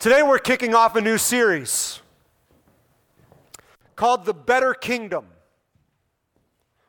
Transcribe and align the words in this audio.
Today 0.00 0.22
we're 0.22 0.38
kicking 0.38 0.74
off 0.74 0.96
a 0.96 1.00
new 1.02 1.18
series 1.18 2.00
called 3.96 4.24
The 4.24 4.32
Better 4.32 4.72
Kingdom. 4.72 5.26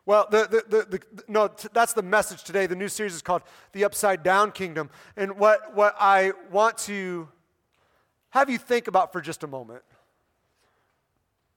Well, 0.05 0.28
the, 0.31 0.47
the, 0.49 0.78
the, 0.78 0.97
the, 0.97 1.24
no, 1.28 1.50
t- 1.50 1.68
that's 1.74 1.92
the 1.92 2.04
message 2.04 2.46
today. 2.46 2.68
The 2.68 2.76
new 2.78 2.88
series 2.88 3.13
is 3.13 3.21
called 3.21 3.42
The 3.74 3.84
Upside 3.84 4.24
Down 4.24 4.54
Kingdom. 4.54 4.89
And 5.18 5.38
what, 5.38 5.76
what 5.76 5.94
I 6.00 6.32
want 6.52 6.78
to 6.79 7.28
have 8.29 8.50
you 8.50 8.57
think 8.57 8.88
about 8.88 9.12
for 9.12 9.20
just 9.20 9.43
a 9.43 9.48
moment 9.48 9.84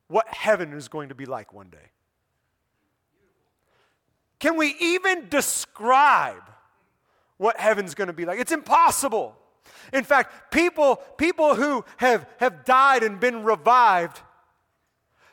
what 0.09 0.27
heaven 0.27 0.73
is 0.73 0.89
going 0.89 1.11
to 1.11 1.14
be 1.14 1.25
like 1.25 1.52
one 1.52 1.68
day. 1.68 1.93
Can 4.41 4.57
we 4.57 4.75
even 4.80 5.29
describe 5.29 6.50
what 7.36 7.61
heaven's 7.61 7.95
going 7.95 8.09
to 8.09 8.12
be 8.12 8.25
like? 8.25 8.41
It's 8.41 8.50
impossible. 8.50 9.36
In 9.92 10.04
fact, 10.04 10.52
people, 10.52 10.96
people 11.16 11.54
who 11.54 11.84
have, 11.98 12.27
have 12.38 12.64
died 12.64 13.02
and 13.02 13.20
been 13.20 13.45
revived 13.45 14.20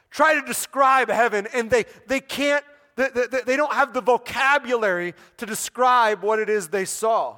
try 0.09 0.35
to 0.35 0.41
describe 0.41 1.09
heaven 1.09 1.48
and 1.53 1.70
they, 1.70 1.85
they 2.08 2.20
can't, 2.20 2.63
they, 2.95 3.09
they, 3.09 3.41
they 3.45 3.55
don't 3.55 3.73
have 3.73 3.94
the 3.94 4.02
vocabulary 4.02 5.13
to 5.38 5.45
describe 5.45 6.22
what 6.22 6.39
it 6.39 6.49
is 6.49 6.67
they 6.67 6.86
saw. 6.86 7.38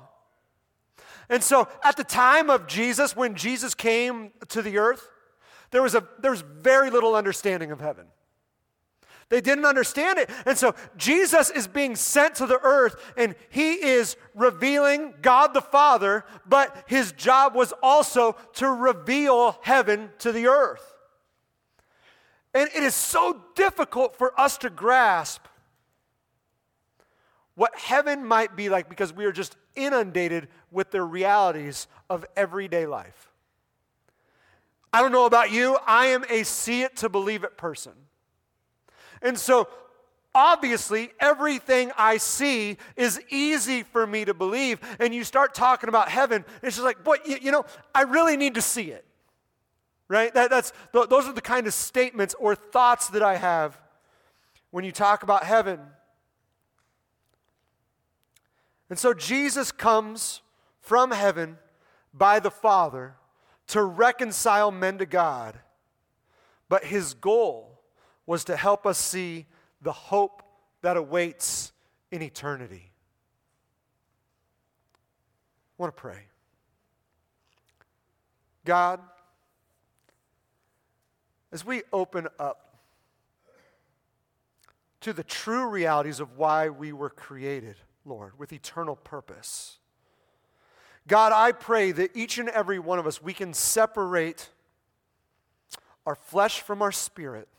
And 1.29 1.43
so 1.43 1.67
at 1.83 1.95
the 1.97 2.03
time 2.03 2.49
of 2.49 2.67
Jesus, 2.67 3.15
when 3.15 3.35
Jesus 3.35 3.73
came 3.73 4.31
to 4.49 4.61
the 4.61 4.77
earth, 4.77 5.09
there 5.71 5.81
was, 5.81 5.95
a, 5.95 6.07
there 6.19 6.31
was 6.31 6.41
very 6.41 6.89
little 6.89 7.15
understanding 7.15 7.71
of 7.71 7.79
heaven. 7.79 8.05
They 9.29 9.41
didn't 9.41 9.65
understand 9.65 10.19
it. 10.19 10.29
And 10.45 10.57
so 10.57 10.75
Jesus 10.97 11.49
is 11.49 11.67
being 11.67 11.95
sent 11.95 12.35
to 12.35 12.45
the 12.45 12.59
earth 12.59 12.95
and 13.17 13.35
he 13.49 13.73
is 13.73 14.15
revealing 14.35 15.13
God 15.21 15.53
the 15.53 15.61
Father, 15.61 16.25
but 16.45 16.83
his 16.87 17.11
job 17.13 17.55
was 17.55 17.73
also 17.81 18.35
to 18.53 18.67
reveal 18.67 19.57
heaven 19.61 20.11
to 20.19 20.31
the 20.31 20.47
earth. 20.47 20.93
And 22.53 22.69
it 22.75 22.83
is 22.83 22.93
so 22.93 23.41
difficult 23.55 24.15
for 24.15 24.39
us 24.39 24.57
to 24.59 24.69
grasp 24.69 25.47
what 27.55 27.77
heaven 27.77 28.25
might 28.25 28.55
be 28.55 28.69
like 28.69 28.89
because 28.89 29.13
we 29.13 29.25
are 29.25 29.31
just 29.31 29.55
inundated 29.75 30.47
with 30.71 30.91
the 30.91 31.01
realities 31.01 31.87
of 32.09 32.25
everyday 32.35 32.85
life. 32.85 33.31
I 34.91 35.01
don't 35.01 35.11
know 35.11 35.25
about 35.25 35.51
you, 35.51 35.77
I 35.87 36.07
am 36.07 36.23
a 36.29 36.43
see 36.43 36.83
it 36.83 36.97
to 36.97 37.09
believe 37.09 37.43
it 37.43 37.57
person. 37.57 37.93
And 39.23 39.39
so, 39.39 39.67
obviously, 40.35 41.11
everything 41.19 41.91
I 41.97 42.17
see 42.17 42.77
is 42.95 43.19
easy 43.29 43.83
for 43.83 44.05
me 44.05 44.25
to 44.25 44.33
believe. 44.33 44.79
And 44.99 45.15
you 45.15 45.23
start 45.23 45.55
talking 45.55 45.89
about 45.89 46.09
heaven, 46.09 46.45
it's 46.61 46.75
just 46.75 46.85
like, 46.85 47.03
boy, 47.03 47.17
you, 47.25 47.37
you 47.41 47.51
know, 47.51 47.65
I 47.95 48.03
really 48.03 48.37
need 48.37 48.55
to 48.55 48.61
see 48.61 48.91
it. 48.91 49.05
Right? 50.09 50.33
That, 50.33 50.49
that's, 50.49 50.73
th- 50.91 51.07
those 51.09 51.25
are 51.25 51.33
the 51.33 51.41
kind 51.41 51.65
of 51.65 51.73
statements 51.73 52.35
or 52.37 52.53
thoughts 52.53 53.07
that 53.09 53.23
I 53.23 53.37
have 53.37 53.79
when 54.69 54.83
you 54.83 54.91
talk 54.91 55.23
about 55.23 55.43
heaven. 55.43 55.79
And 58.89 58.99
so 58.99 59.13
Jesus 59.13 59.71
comes 59.71 60.41
from 60.81 61.11
heaven 61.11 61.57
by 62.13 62.39
the 62.39 62.51
Father 62.51 63.15
to 63.67 63.81
reconcile 63.81 64.69
men 64.71 64.97
to 64.97 65.05
God. 65.05 65.57
But 66.69 66.83
his 66.83 67.13
goal 67.13 67.72
was 68.25 68.43
to 68.45 68.55
help 68.55 68.85
us 68.85 68.97
see 68.97 69.45
the 69.81 69.91
hope 69.91 70.43
that 70.81 70.97
awaits 70.97 71.71
in 72.11 72.21
eternity. 72.21 72.91
I 75.77 75.81
want 75.81 75.95
to 75.95 76.01
pray. 76.01 76.19
God, 78.65 78.99
as 81.51 81.65
we 81.65 81.83
open 81.91 82.27
up 82.39 82.77
to 85.01 85.11
the 85.11 85.23
true 85.23 85.67
realities 85.67 86.21
of 86.21 86.37
why 86.37 86.69
we 86.69 86.93
were 86.93 87.09
created, 87.09 87.75
Lord, 88.05 88.39
with 88.39 88.53
eternal 88.53 88.95
purpose. 88.95 89.79
God, 91.07 91.33
I 91.33 91.51
pray 91.51 91.91
that 91.91 92.15
each 92.15 92.37
and 92.37 92.47
every 92.47 92.79
one 92.79 92.99
of 92.99 93.05
us, 93.05 93.21
we 93.21 93.33
can 93.33 93.53
separate 93.53 94.49
our 96.05 96.15
flesh 96.15 96.61
from 96.61 96.81
our 96.81 96.91
spirit 96.91 97.49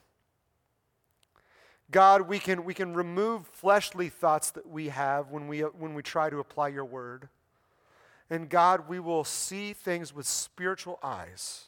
God, 1.95 2.23
we 2.23 2.41
can, 2.41 2.65
we 2.65 2.75
can 2.75 2.93
remove 2.93 3.47
fleshly 3.47 4.09
thoughts 4.09 4.51
that 4.51 4.69
we 4.69 4.89
have 4.89 5.31
when 5.31 5.47
we, 5.47 5.61
when 5.61 5.95
we 5.95 6.03
try 6.03 6.29
to 6.29 6.41
apply 6.41 6.67
your 6.67 6.85
word. 6.85 7.29
And 8.29 8.49
God, 8.49 8.89
we 8.89 8.99
will 8.99 9.23
see 9.23 9.75
things 9.75 10.13
with 10.13 10.27
spiritual 10.27 10.99
eyes 11.05 11.67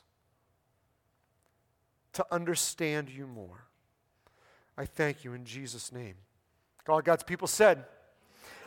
to 2.14 2.26
understand 2.32 3.08
you 3.08 3.28
more. 3.28 3.66
I 4.76 4.84
thank 4.84 5.22
you 5.22 5.32
in 5.32 5.44
Jesus' 5.44 5.92
name. 5.92 6.16
All 6.88 7.00
God's 7.00 7.22
people 7.22 7.46
said, 7.46 7.84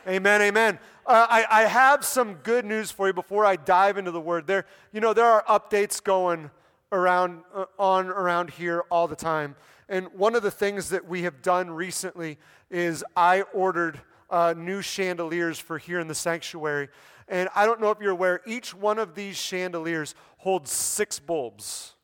Amen, 0.08 0.40
amen. 0.40 0.78
Uh, 1.06 1.26
I, 1.28 1.44
I 1.50 1.62
have 1.64 2.06
some 2.06 2.36
good 2.36 2.64
news 2.64 2.90
for 2.90 3.06
you 3.06 3.12
before 3.12 3.44
I 3.44 3.56
dive 3.56 3.98
into 3.98 4.12
the 4.12 4.20
word. 4.20 4.46
There, 4.46 4.64
you 4.94 5.02
know, 5.02 5.12
there 5.12 5.26
are 5.26 5.44
updates 5.44 6.02
going 6.02 6.50
around 6.90 7.42
uh, 7.54 7.66
on 7.78 8.08
around 8.08 8.48
here 8.48 8.84
all 8.90 9.06
the 9.06 9.14
time. 9.14 9.56
And 9.90 10.06
one 10.14 10.36
of 10.36 10.44
the 10.44 10.52
things 10.52 10.90
that 10.90 11.08
we 11.08 11.22
have 11.22 11.42
done 11.42 11.68
recently 11.68 12.38
is 12.70 13.04
I 13.16 13.42
ordered 13.52 14.00
uh, 14.30 14.54
new 14.56 14.82
chandeliers 14.82 15.58
for 15.58 15.78
here 15.78 15.98
in 15.98 16.06
the 16.06 16.14
sanctuary. 16.14 16.88
And 17.26 17.48
I 17.56 17.66
don't 17.66 17.80
know 17.80 17.90
if 17.90 17.98
you're 18.00 18.12
aware, 18.12 18.40
each 18.46 18.72
one 18.72 19.00
of 19.00 19.16
these 19.16 19.36
chandeliers 19.36 20.14
holds 20.38 20.70
six 20.70 21.18
bulbs. 21.18 21.96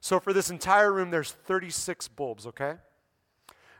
So 0.00 0.18
for 0.18 0.32
this 0.32 0.50
entire 0.50 0.92
room, 0.92 1.10
there's 1.10 1.30
36 1.30 2.08
bulbs, 2.08 2.46
okay? 2.48 2.74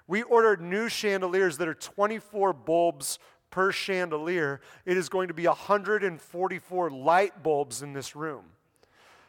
We 0.06 0.22
ordered 0.22 0.60
new 0.60 0.88
chandeliers 0.88 1.56
that 1.58 1.66
are 1.66 1.74
24 1.74 2.52
bulbs 2.52 3.18
per 3.50 3.72
chandelier. 3.72 4.60
It 4.86 4.96
is 4.96 5.08
going 5.08 5.26
to 5.26 5.34
be 5.34 5.48
144 5.48 6.90
light 6.90 7.42
bulbs 7.42 7.82
in 7.82 7.94
this 7.94 8.14
room. 8.14 8.44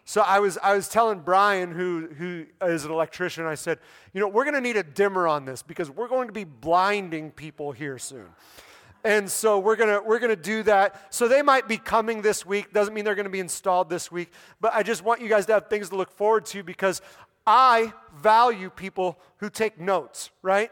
So 0.05 0.21
I 0.21 0.39
was, 0.39 0.57
I 0.61 0.75
was 0.75 0.87
telling 0.87 1.19
Brian, 1.19 1.71
who, 1.71 2.07
who 2.17 2.45
is 2.61 2.85
an 2.85 2.91
electrician, 2.91 3.45
I 3.45 3.55
said, 3.55 3.79
you 4.13 4.19
know, 4.19 4.27
we're 4.27 4.43
going 4.43 4.55
to 4.55 4.61
need 4.61 4.77
a 4.77 4.83
dimmer 4.83 5.27
on 5.27 5.45
this 5.45 5.61
because 5.61 5.89
we're 5.89 6.07
going 6.07 6.27
to 6.27 6.33
be 6.33 6.43
blinding 6.43 7.31
people 7.31 7.71
here 7.71 7.97
soon. 7.97 8.27
And 9.03 9.29
so 9.29 9.57
we're 9.57 9.75
going 9.75 9.89
to 9.89 10.05
we're 10.05 10.19
going 10.19 10.35
to 10.35 10.41
do 10.41 10.63
that. 10.63 11.13
So 11.13 11.27
they 11.27 11.41
might 11.41 11.67
be 11.67 11.77
coming 11.77 12.21
this 12.21 12.45
week. 12.45 12.71
Doesn't 12.71 12.93
mean 12.93 13.03
they're 13.03 13.15
going 13.15 13.25
to 13.25 13.31
be 13.31 13.39
installed 13.39 13.89
this 13.89 14.11
week, 14.11 14.31
but 14.59 14.73
I 14.75 14.83
just 14.83 15.03
want 15.03 15.21
you 15.21 15.27
guys 15.27 15.47
to 15.47 15.53
have 15.53 15.67
things 15.69 15.89
to 15.89 15.95
look 15.95 16.11
forward 16.11 16.45
to 16.47 16.61
because 16.61 17.01
I 17.47 17.93
value 18.15 18.69
people 18.69 19.17
who 19.37 19.49
take 19.49 19.79
notes, 19.79 20.29
right? 20.43 20.71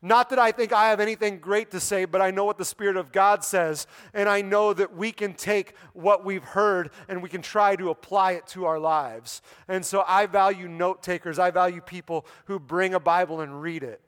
Not 0.00 0.30
that 0.30 0.38
I 0.38 0.52
think 0.52 0.72
I 0.72 0.90
have 0.90 1.00
anything 1.00 1.38
great 1.38 1.72
to 1.72 1.80
say, 1.80 2.04
but 2.04 2.20
I 2.20 2.30
know 2.30 2.44
what 2.44 2.56
the 2.56 2.64
Spirit 2.64 2.96
of 2.96 3.10
God 3.10 3.42
says, 3.42 3.88
and 4.14 4.28
I 4.28 4.42
know 4.42 4.72
that 4.72 4.94
we 4.94 5.10
can 5.10 5.34
take 5.34 5.74
what 5.92 6.24
we've 6.24 6.44
heard 6.44 6.90
and 7.08 7.20
we 7.20 7.28
can 7.28 7.42
try 7.42 7.74
to 7.74 7.90
apply 7.90 8.32
it 8.32 8.46
to 8.48 8.64
our 8.66 8.78
lives. 8.78 9.42
And 9.66 9.84
so 9.84 10.04
I 10.06 10.26
value 10.26 10.68
note 10.68 11.02
takers. 11.02 11.40
I 11.40 11.50
value 11.50 11.80
people 11.80 12.26
who 12.44 12.60
bring 12.60 12.94
a 12.94 13.00
Bible 13.00 13.40
and 13.40 13.60
read 13.60 13.82
it. 13.82 14.00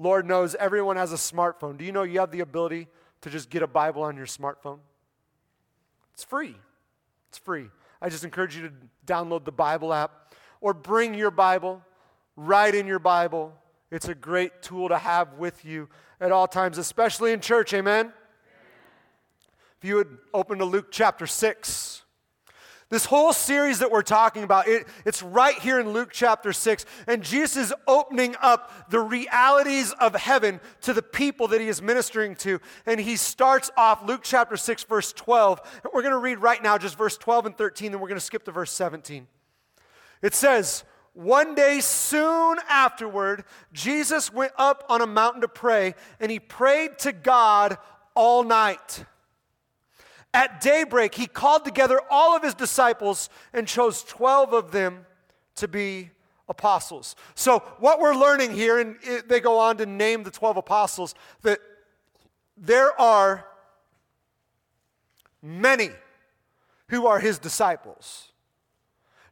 Lord 0.00 0.26
knows 0.26 0.56
everyone 0.56 0.96
has 0.96 1.12
a 1.12 1.16
smartphone. 1.16 1.76
Do 1.78 1.84
you 1.84 1.92
know 1.92 2.02
you 2.02 2.18
have 2.18 2.32
the 2.32 2.40
ability 2.40 2.88
to 3.20 3.30
just 3.30 3.50
get 3.50 3.62
a 3.62 3.68
Bible 3.68 4.02
on 4.02 4.16
your 4.16 4.26
smartphone? 4.26 4.78
It's 6.12 6.24
free. 6.24 6.56
It's 7.28 7.38
free. 7.38 7.68
I 8.02 8.08
just 8.08 8.24
encourage 8.24 8.56
you 8.56 8.68
to 8.68 8.74
download 9.06 9.44
the 9.44 9.52
Bible 9.52 9.94
app 9.94 10.34
or 10.60 10.74
bring 10.74 11.14
your 11.14 11.30
Bible, 11.30 11.82
write 12.34 12.74
in 12.74 12.88
your 12.88 12.98
Bible 12.98 13.54
it's 13.90 14.08
a 14.08 14.14
great 14.14 14.62
tool 14.62 14.88
to 14.88 14.98
have 14.98 15.34
with 15.34 15.64
you 15.64 15.88
at 16.20 16.32
all 16.32 16.48
times, 16.48 16.78
especially 16.78 17.32
in 17.32 17.40
church. 17.40 17.72
Amen? 17.72 18.06
Amen. 18.06 18.12
If 19.78 19.84
you 19.84 19.96
would 19.96 20.18
open 20.34 20.58
to 20.58 20.64
Luke 20.64 20.88
chapter 20.90 21.26
6. 21.26 22.02
This 22.88 23.04
whole 23.04 23.32
series 23.32 23.80
that 23.80 23.90
we're 23.90 24.02
talking 24.02 24.44
about, 24.44 24.68
it, 24.68 24.86
it's 25.04 25.20
right 25.20 25.58
here 25.58 25.80
in 25.80 25.90
Luke 25.90 26.10
chapter 26.12 26.52
6. 26.52 26.84
And 27.08 27.22
Jesus 27.22 27.56
is 27.56 27.74
opening 27.88 28.36
up 28.40 28.90
the 28.90 29.00
realities 29.00 29.92
of 29.98 30.14
heaven 30.14 30.60
to 30.82 30.92
the 30.92 31.02
people 31.02 31.48
that 31.48 31.60
he 31.60 31.66
is 31.66 31.82
ministering 31.82 32.36
to. 32.36 32.60
And 32.86 33.00
he 33.00 33.16
starts 33.16 33.72
off 33.76 34.06
Luke 34.06 34.20
chapter 34.22 34.56
6, 34.56 34.84
verse 34.84 35.12
12. 35.12 35.60
And 35.82 35.92
we're 35.92 36.02
going 36.02 36.12
to 36.12 36.18
read 36.18 36.38
right 36.38 36.62
now 36.62 36.78
just 36.78 36.96
verse 36.96 37.16
12 37.16 37.46
and 37.46 37.58
13, 37.58 37.92
and 37.92 38.00
we're 38.00 38.08
going 38.08 38.20
to 38.20 38.24
skip 38.24 38.44
to 38.44 38.52
verse 38.52 38.70
17. 38.70 39.26
It 40.22 40.34
says, 40.34 40.84
one 41.16 41.54
day 41.54 41.80
soon 41.80 42.58
afterward, 42.68 43.44
Jesus 43.72 44.30
went 44.30 44.52
up 44.58 44.84
on 44.90 45.00
a 45.00 45.06
mountain 45.06 45.40
to 45.40 45.48
pray, 45.48 45.94
and 46.20 46.30
he 46.30 46.38
prayed 46.38 46.98
to 47.00 47.12
God 47.12 47.78
all 48.14 48.44
night. 48.44 49.04
At 50.34 50.60
daybreak, 50.60 51.14
he 51.14 51.26
called 51.26 51.64
together 51.64 51.98
all 52.10 52.36
of 52.36 52.42
his 52.42 52.52
disciples 52.52 53.30
and 53.54 53.66
chose 53.66 54.02
12 54.02 54.52
of 54.52 54.72
them 54.72 55.06
to 55.54 55.66
be 55.66 56.10
apostles. 56.50 57.16
So, 57.34 57.60
what 57.78 57.98
we're 57.98 58.14
learning 58.14 58.52
here, 58.52 58.78
and 58.78 58.96
they 59.26 59.40
go 59.40 59.58
on 59.58 59.78
to 59.78 59.86
name 59.86 60.22
the 60.22 60.30
12 60.30 60.58
apostles, 60.58 61.14
that 61.40 61.60
there 62.58 62.98
are 63.00 63.46
many 65.42 65.90
who 66.88 67.06
are 67.06 67.18
his 67.18 67.38
disciples. 67.38 68.32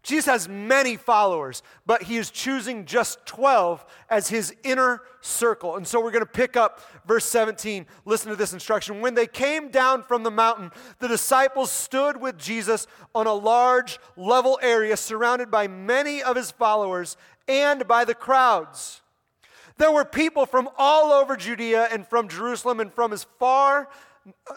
Jesus 0.05 0.27
has 0.27 0.49
many 0.51 0.97
followers, 0.97 1.63
but 1.87 2.03
he 2.03 2.17
is 2.17 2.31
choosing 2.31 2.85
just 2.85 3.25
12 3.25 3.85
as 4.11 4.29
his 4.29 4.55
inner 4.63 5.01
circle. 5.23 5.77
And 5.77 5.87
so 5.87 5.99
we're 5.99 6.11
going 6.11 6.25
to 6.25 6.31
pick 6.31 6.57
up 6.57 6.83
verse 7.07 7.25
17. 7.25 7.87
Listen 8.05 8.31
to 8.31 8.37
this 8.37 8.53
instruction. 8.53 9.01
When 9.01 9.15
they 9.15 9.27
came 9.27 9.71
down 9.71 10.03
from 10.03 10.23
the 10.23 10.31
mountain, 10.31 10.73
the 10.99 11.09
disciples 11.09 11.71
stood 11.71 12.21
with 12.21 12.37
Jesus 12.37 12.87
on 13.15 13.27
a 13.27 13.33
large, 13.33 13.99
level 14.15 14.59
area 14.61 14.97
surrounded 14.99 15.51
by 15.51 15.69
many 15.69 16.23
of 16.23 16.37
his 16.37 16.51
followers 16.51 17.17
and 17.49 17.89
by 17.89 18.05
the 18.05 18.15
crowds. 18.15 19.01
There 19.79 19.91
were 19.91 20.05
people 20.05 20.45
from 20.45 20.69
all 20.77 21.13
over 21.13 21.35
Judea 21.35 21.89
and 21.91 22.07
from 22.07 22.29
Jerusalem 22.29 22.79
and 22.79 22.93
from 22.93 23.15
as 23.15 23.25
far 23.39 23.89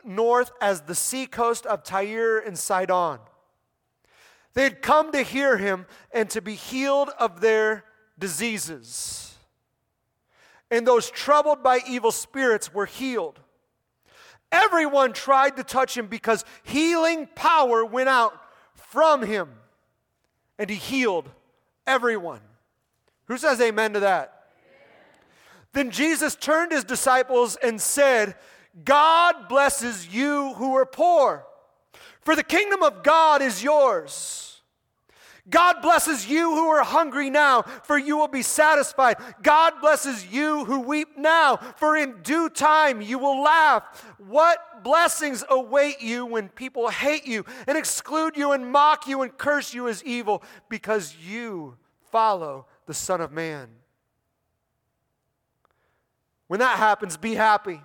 north 0.04 0.52
as 0.62 0.82
the 0.82 0.96
seacoast 0.96 1.66
of 1.66 1.84
Tyre 1.84 2.38
and 2.38 2.60
Sidon. 2.60 3.20
They 4.54 4.64
had 4.64 4.82
come 4.82 5.12
to 5.12 5.22
hear 5.22 5.58
him 5.58 5.86
and 6.12 6.30
to 6.32 6.42
be 6.42 6.56
healed 6.56 7.10
of 7.20 7.42
their 7.42 7.84
diseases. 8.18 9.36
And 10.70 10.86
those 10.86 11.10
troubled 11.10 11.64
by 11.64 11.80
evil 11.88 12.12
spirits 12.12 12.74
were 12.74 12.86
healed. 12.86 13.40
Everyone 14.52 15.14
tried 15.14 15.58
to 15.58 15.64
touch 15.64 15.98
him 15.98 16.08
because 16.08 16.44
healing 16.64 17.28
power 17.36 17.86
went 17.86 18.10
out 18.10 18.34
from 18.74 19.22
him. 19.24 19.50
And 20.58 20.70
he 20.70 20.76
healed 20.76 21.30
everyone. 21.86 22.42
Who 23.26 23.38
says 23.38 23.62
amen 23.62 23.94
to 23.94 24.00
that? 24.02 24.34
Then 25.74 25.92
Jesus 25.92 26.36
turned 26.36 26.72
his 26.72 26.84
disciples 26.84 27.58
and 27.62 27.80
said, 27.80 28.36
God 28.84 29.48
blesses 29.48 30.08
you 30.08 30.54
who 30.56 30.76
are 30.76 30.86
poor, 30.86 31.46
for 32.28 32.36
the 32.36 32.44
kingdom 32.44 32.84
of 32.84 33.04
God 33.04 33.42
is 33.42 33.64
yours. 33.64 34.60
God 35.50 35.82
blesses 35.82 36.28
you 36.28 36.52
who 36.52 36.68
are 36.68 36.84
hungry 36.84 37.30
now, 37.30 37.62
for 37.62 37.98
you 37.98 38.18
will 38.18 38.28
be 38.28 38.42
satisfied. 38.42 39.16
God 39.42 39.76
blesses 39.80 40.28
you 40.28 40.66
who 40.66 40.82
weep 40.82 41.18
now, 41.18 41.56
for 41.78 41.96
in 41.96 42.22
due 42.24 42.50
time 42.50 43.00
you 43.00 43.18
will 43.18 43.42
laugh. 43.42 44.04
What 44.18 44.84
blessings 44.84 45.46
await 45.50 46.02
you 46.02 46.26
when 46.26 46.50
people 46.50 46.90
hate 46.90 47.26
you 47.26 47.46
and 47.66 47.78
exclude 47.78 48.36
you 48.36 48.52
and 48.52 48.70
mock 48.70 49.08
you 49.08 49.22
and 49.22 49.38
curse 49.38 49.74
you 49.74 49.88
as 49.88 50.04
evil 50.04 50.44
because 50.68 51.16
you 51.16 51.78
follow 52.12 52.66
the 52.88 52.94
Son 52.94 53.22
of 53.22 53.32
Man. 53.32 53.70
When 56.48 56.60
that 56.60 56.78
happens, 56.78 57.16
be 57.16 57.36
happy. 57.36 57.80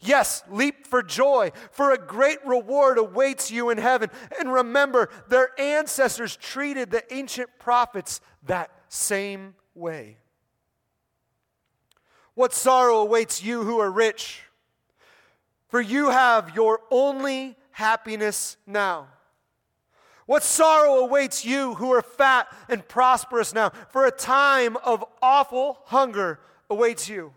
Yes, 0.00 0.42
leap 0.50 0.86
for 0.86 1.02
joy, 1.02 1.52
for 1.70 1.92
a 1.92 1.98
great 1.98 2.44
reward 2.44 2.98
awaits 2.98 3.50
you 3.50 3.70
in 3.70 3.78
heaven. 3.78 4.10
And 4.38 4.52
remember, 4.52 5.08
their 5.28 5.58
ancestors 5.58 6.36
treated 6.36 6.90
the 6.90 7.02
ancient 7.12 7.50
prophets 7.58 8.20
that 8.44 8.70
same 8.88 9.54
way. 9.74 10.18
What 12.34 12.52
sorrow 12.52 12.98
awaits 12.98 13.42
you 13.42 13.62
who 13.62 13.78
are 13.80 13.90
rich, 13.90 14.42
for 15.68 15.80
you 15.80 16.10
have 16.10 16.54
your 16.54 16.80
only 16.90 17.56
happiness 17.70 18.58
now. 18.66 19.08
What 20.26 20.42
sorrow 20.42 20.96
awaits 20.96 21.44
you 21.44 21.74
who 21.76 21.92
are 21.92 22.02
fat 22.02 22.48
and 22.68 22.86
prosperous 22.86 23.54
now, 23.54 23.70
for 23.88 24.04
a 24.04 24.10
time 24.10 24.76
of 24.78 25.04
awful 25.22 25.78
hunger 25.84 26.40
awaits 26.68 27.08
you. 27.08 27.32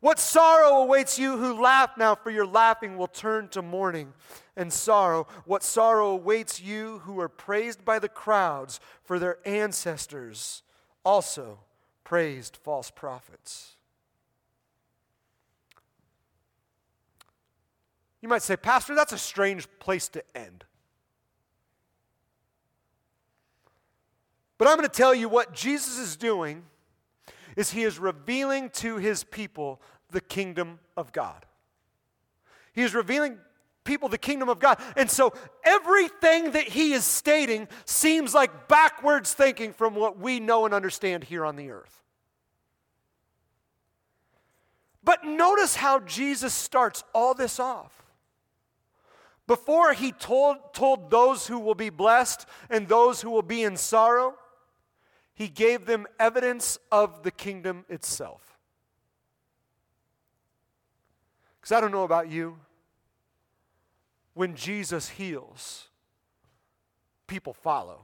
What 0.00 0.18
sorrow 0.20 0.82
awaits 0.82 1.18
you 1.18 1.36
who 1.36 1.60
laugh 1.60 1.96
now, 1.96 2.14
for 2.14 2.30
your 2.30 2.46
laughing 2.46 2.96
will 2.96 3.08
turn 3.08 3.48
to 3.48 3.62
mourning 3.62 4.12
and 4.56 4.72
sorrow. 4.72 5.26
What 5.44 5.62
sorrow 5.62 6.10
awaits 6.10 6.60
you 6.60 7.00
who 7.00 7.18
are 7.20 7.28
praised 7.28 7.84
by 7.84 7.98
the 7.98 8.08
crowds, 8.08 8.78
for 9.02 9.18
their 9.18 9.38
ancestors 9.44 10.62
also 11.04 11.60
praised 12.04 12.56
false 12.56 12.90
prophets. 12.90 13.74
You 18.20 18.28
might 18.28 18.42
say, 18.42 18.56
Pastor, 18.56 18.94
that's 18.94 19.12
a 19.12 19.18
strange 19.18 19.68
place 19.78 20.08
to 20.08 20.22
end. 20.36 20.64
But 24.58 24.66
I'm 24.66 24.76
going 24.76 24.88
to 24.88 24.94
tell 24.94 25.14
you 25.14 25.28
what 25.28 25.54
Jesus 25.54 25.98
is 25.98 26.16
doing 26.16 26.64
is 27.58 27.72
he 27.72 27.82
is 27.82 27.98
revealing 27.98 28.70
to 28.70 28.98
his 28.98 29.24
people 29.24 29.82
the 30.12 30.20
kingdom 30.20 30.78
of 30.96 31.10
God. 31.12 31.44
He 32.72 32.82
is 32.82 32.94
revealing 32.94 33.36
people 33.82 34.08
the 34.08 34.16
kingdom 34.16 34.48
of 34.48 34.60
God. 34.60 34.80
And 34.96 35.10
so 35.10 35.32
everything 35.64 36.52
that 36.52 36.68
he 36.68 36.92
is 36.92 37.04
stating 37.04 37.66
seems 37.84 38.32
like 38.32 38.68
backwards 38.68 39.34
thinking 39.34 39.72
from 39.72 39.96
what 39.96 40.20
we 40.20 40.38
know 40.38 40.66
and 40.66 40.72
understand 40.72 41.24
here 41.24 41.44
on 41.44 41.56
the 41.56 41.70
earth. 41.70 42.04
But 45.02 45.24
notice 45.24 45.74
how 45.74 45.98
Jesus 45.98 46.54
starts 46.54 47.02
all 47.12 47.34
this 47.34 47.58
off. 47.58 48.04
Before 49.48 49.94
he 49.94 50.12
told, 50.12 50.58
told 50.72 51.10
those 51.10 51.48
who 51.48 51.58
will 51.58 51.74
be 51.74 51.90
blessed 51.90 52.46
and 52.70 52.86
those 52.86 53.20
who 53.20 53.30
will 53.30 53.42
be 53.42 53.64
in 53.64 53.76
sorrow, 53.76 54.36
he 55.38 55.46
gave 55.46 55.86
them 55.86 56.04
evidence 56.18 56.80
of 56.90 57.22
the 57.22 57.30
kingdom 57.30 57.84
itself. 57.88 58.58
Because 61.60 61.70
I 61.70 61.80
don't 61.80 61.92
know 61.92 62.02
about 62.02 62.28
you, 62.28 62.58
when 64.34 64.56
Jesus 64.56 65.10
heals, 65.10 65.86
people 67.28 67.52
follow. 67.52 68.00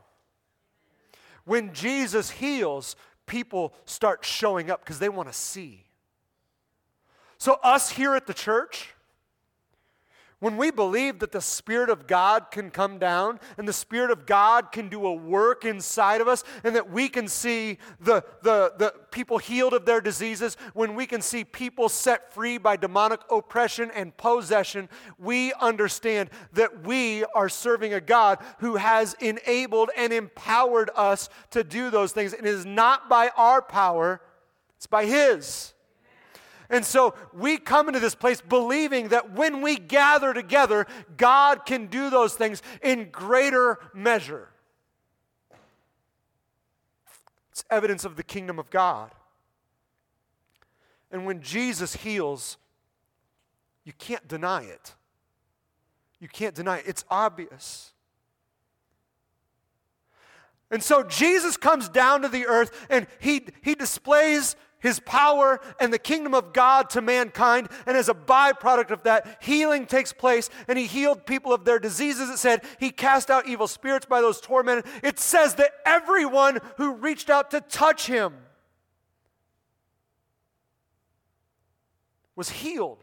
When 1.44 1.75
Jesus 1.75 2.31
heals, 2.31 2.94
people 3.26 3.75
start 3.84 4.25
showing 4.25 4.70
up 4.70 4.84
because 4.84 5.00
they 5.00 5.08
want 5.08 5.28
to 5.28 5.34
see. 5.34 5.86
So, 7.38 7.58
us 7.64 7.90
here 7.90 8.14
at 8.14 8.28
the 8.28 8.34
church, 8.34 8.94
when 10.40 10.56
we 10.56 10.70
believe 10.70 11.20
that 11.20 11.32
the 11.32 11.40
Spirit 11.40 11.90
of 11.90 12.06
God 12.06 12.50
can 12.50 12.70
come 12.70 12.98
down 12.98 13.40
and 13.56 13.66
the 13.66 13.72
Spirit 13.72 14.10
of 14.10 14.26
God 14.26 14.72
can 14.72 14.88
do 14.88 15.06
a 15.06 15.12
work 15.12 15.64
inside 15.64 16.20
of 16.20 16.28
us 16.28 16.44
and 16.62 16.75
that 16.76 16.90
we 16.90 17.08
can 17.08 17.28
see 17.28 17.78
the, 18.00 18.25
the, 18.42 18.72
the 18.78 18.94
people 19.10 19.38
healed 19.38 19.72
of 19.72 19.84
their 19.84 20.00
diseases, 20.00 20.56
when 20.72 20.94
we 20.94 21.06
can 21.06 21.20
see 21.20 21.44
people 21.44 21.88
set 21.88 22.32
free 22.32 22.58
by 22.58 22.76
demonic 22.76 23.20
oppression 23.31 23.90
and 23.94 24.16
possession, 24.16 24.88
we 25.19 25.52
understand 25.54 26.31
that 26.52 26.86
we 26.86 27.25
are 27.34 27.48
serving 27.48 27.94
a 27.94 28.00
God 28.00 28.38
who 28.58 28.76
has 28.76 29.14
enabled 29.20 29.90
and 29.96 30.12
empowered 30.12 30.91
us 30.96 31.29
to 31.50 31.62
do 31.62 31.91
those 31.91 32.12
things. 32.12 32.32
And 32.32 32.46
it 32.46 32.55
is 32.55 32.67
not 32.67 33.08
by 33.08 33.31
our 33.36 33.62
power, 33.62 34.20
it's 34.76 34.86
by 34.86 35.06
His. 35.06 35.73
And 36.74 36.84
so 36.84 37.14
we 37.32 37.56
come 37.56 37.86
into 37.86 38.00
this 38.00 38.16
place 38.16 38.40
believing 38.40 39.10
that 39.10 39.31
when 39.32 39.62
we 39.62 39.76
gather 39.76 40.34
together, 40.34 40.88
God 41.16 41.64
can 41.66 41.86
do 41.86 42.10
those 42.10 42.34
things 42.34 42.62
in 42.82 43.10
greater 43.10 43.78
measure. 43.94 44.48
It's 47.52 47.64
evidence 47.70 48.04
of 48.04 48.16
the 48.16 48.24
kingdom 48.24 48.58
of 48.58 48.70
God. 48.70 49.12
And 51.12 51.26
when 51.26 51.43
Jesus 51.43 51.94
heals, 51.94 52.56
you 53.84 53.93
can't 53.93 54.26
deny 54.26 54.62
it. 54.62 54.96
You 56.19 56.26
can't 56.26 56.56
deny 56.56 56.78
it. 56.78 56.86
It's 56.88 57.04
obvious. 57.08 57.93
And 60.72 60.82
so 60.82 61.04
Jesus 61.04 61.56
comes 61.56 61.88
down 61.88 62.22
to 62.22 62.28
the 62.28 62.46
earth 62.48 62.88
and 62.90 63.06
he, 63.20 63.46
he 63.62 63.76
displays 63.76 64.56
his 64.84 65.00
power 65.00 65.60
and 65.81 65.91
the 65.91 65.98
kingdom 65.98 66.34
of 66.34 66.53
God 66.53 66.91
to 66.91 67.00
mankind. 67.00 67.70
And 67.86 67.96
as 67.96 68.10
a 68.10 68.14
byproduct 68.14 68.91
of 68.91 69.05
that, 69.05 69.38
healing 69.41 69.86
takes 69.86 70.12
place. 70.12 70.50
And 70.69 70.79
he 70.79 70.84
healed 70.84 71.24
people 71.24 71.55
of 71.55 71.64
their 71.64 71.79
diseases. 71.79 72.29
It 72.29 72.36
said 72.36 72.64
he 72.79 72.91
cast 72.91 73.31
out 73.31 73.48
evil 73.48 73.67
spirits 73.67 74.05
by 74.05 74.20
those 74.20 74.43
tormented. 74.43 74.84
It 75.03 75.19
says 75.19 75.55
that 75.55 75.70
everyone 75.86 76.58
who 76.76 76.96
reached 76.96 77.31
out 77.31 77.50
to 77.53 77.62
touch 77.62 78.06
him 78.06 78.34
was 82.36 82.50
healed. 82.50 83.03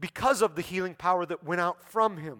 Because 0.00 0.40
of 0.40 0.54
the 0.54 0.62
healing 0.62 0.94
power 0.94 1.26
that 1.26 1.44
went 1.44 1.60
out 1.60 1.84
from 1.84 2.16
him. 2.16 2.38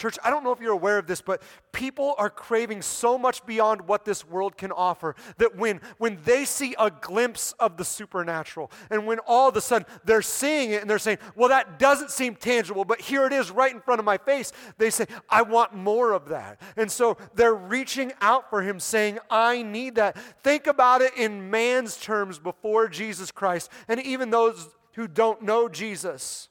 Church, 0.00 0.16
I 0.24 0.30
don't 0.30 0.42
know 0.42 0.52
if 0.52 0.60
you're 0.60 0.72
aware 0.72 0.96
of 0.96 1.06
this, 1.06 1.20
but 1.20 1.42
people 1.72 2.14
are 2.16 2.30
craving 2.30 2.80
so 2.80 3.18
much 3.18 3.44
beyond 3.44 3.82
what 3.82 4.06
this 4.06 4.26
world 4.26 4.56
can 4.56 4.72
offer 4.72 5.14
that 5.36 5.58
when, 5.58 5.82
when 5.98 6.18
they 6.24 6.46
see 6.46 6.74
a 6.78 6.90
glimpse 6.90 7.52
of 7.60 7.76
the 7.76 7.84
supernatural 7.84 8.70
and 8.88 9.06
when 9.06 9.18
all 9.26 9.50
of 9.50 9.56
a 9.58 9.60
sudden 9.60 9.86
they're 10.06 10.22
seeing 10.22 10.70
it 10.70 10.80
and 10.80 10.88
they're 10.88 10.98
saying, 10.98 11.18
well, 11.36 11.50
that 11.50 11.78
doesn't 11.78 12.10
seem 12.10 12.34
tangible, 12.34 12.86
but 12.86 12.98
here 12.98 13.26
it 13.26 13.32
is 13.34 13.50
right 13.50 13.74
in 13.74 13.82
front 13.82 13.98
of 13.98 14.06
my 14.06 14.16
face, 14.16 14.52
they 14.78 14.88
say, 14.88 15.04
I 15.28 15.42
want 15.42 15.74
more 15.74 16.12
of 16.12 16.30
that. 16.30 16.62
And 16.78 16.90
so 16.90 17.18
they're 17.34 17.52
reaching 17.52 18.10
out 18.22 18.48
for 18.48 18.62
him 18.62 18.80
saying, 18.80 19.18
I 19.28 19.60
need 19.60 19.96
that. 19.96 20.16
Think 20.42 20.66
about 20.66 21.02
it 21.02 21.14
in 21.14 21.50
man's 21.50 21.98
terms 21.98 22.38
before 22.38 22.88
Jesus 22.88 23.30
Christ 23.30 23.70
and 23.86 24.00
even 24.00 24.30
those 24.30 24.66
who 24.94 25.06
don't 25.06 25.42
know 25.42 25.68
Jesus. 25.68 26.48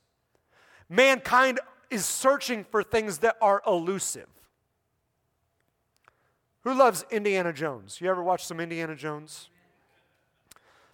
Mankind 0.88 1.60
is 1.90 2.06
searching 2.06 2.64
for 2.64 2.84
things 2.84 3.20
that 3.20 3.38
are 3.42 3.62
elusive. 3.66 4.28
Who 6.62 6.74
loves 6.74 7.06
Indiana 7.10 7.54
Jones? 7.54 8.00
You 8.02 8.10
ever 8.10 8.24
watch 8.24 8.46
some 8.46 8.60
Indiana 8.60 8.96
Jones? 8.96 9.50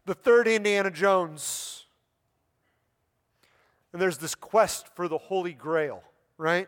The 0.06 0.14
third 0.14 0.48
Indiana 0.48 0.92
Jones. 0.92 1.86
And 3.92 4.02
there's 4.02 4.18
this 4.18 4.36
quest 4.36 4.88
for 4.96 5.08
the 5.08 5.18
Holy 5.18 5.54
Grail, 5.54 6.04
right? 6.38 6.68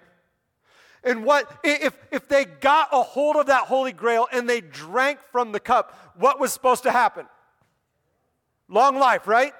And 1.03 1.23
what 1.23 1.59
if 1.63 1.95
if 2.11 2.27
they 2.27 2.45
got 2.45 2.89
a 2.91 3.03
hold 3.03 3.35
of 3.35 3.45
that 3.45 3.65
Holy 3.65 3.91
Grail 3.91 4.27
and 4.31 4.49
they 4.49 4.61
drank 4.61 5.19
from 5.31 5.51
the 5.51 5.59
cup, 5.59 5.97
what 6.17 6.39
was 6.39 6.51
supposed 6.51 6.83
to 6.83 6.91
happen? 6.91 7.27
Long 8.67 8.97
life, 8.97 9.27
right? 9.27 9.53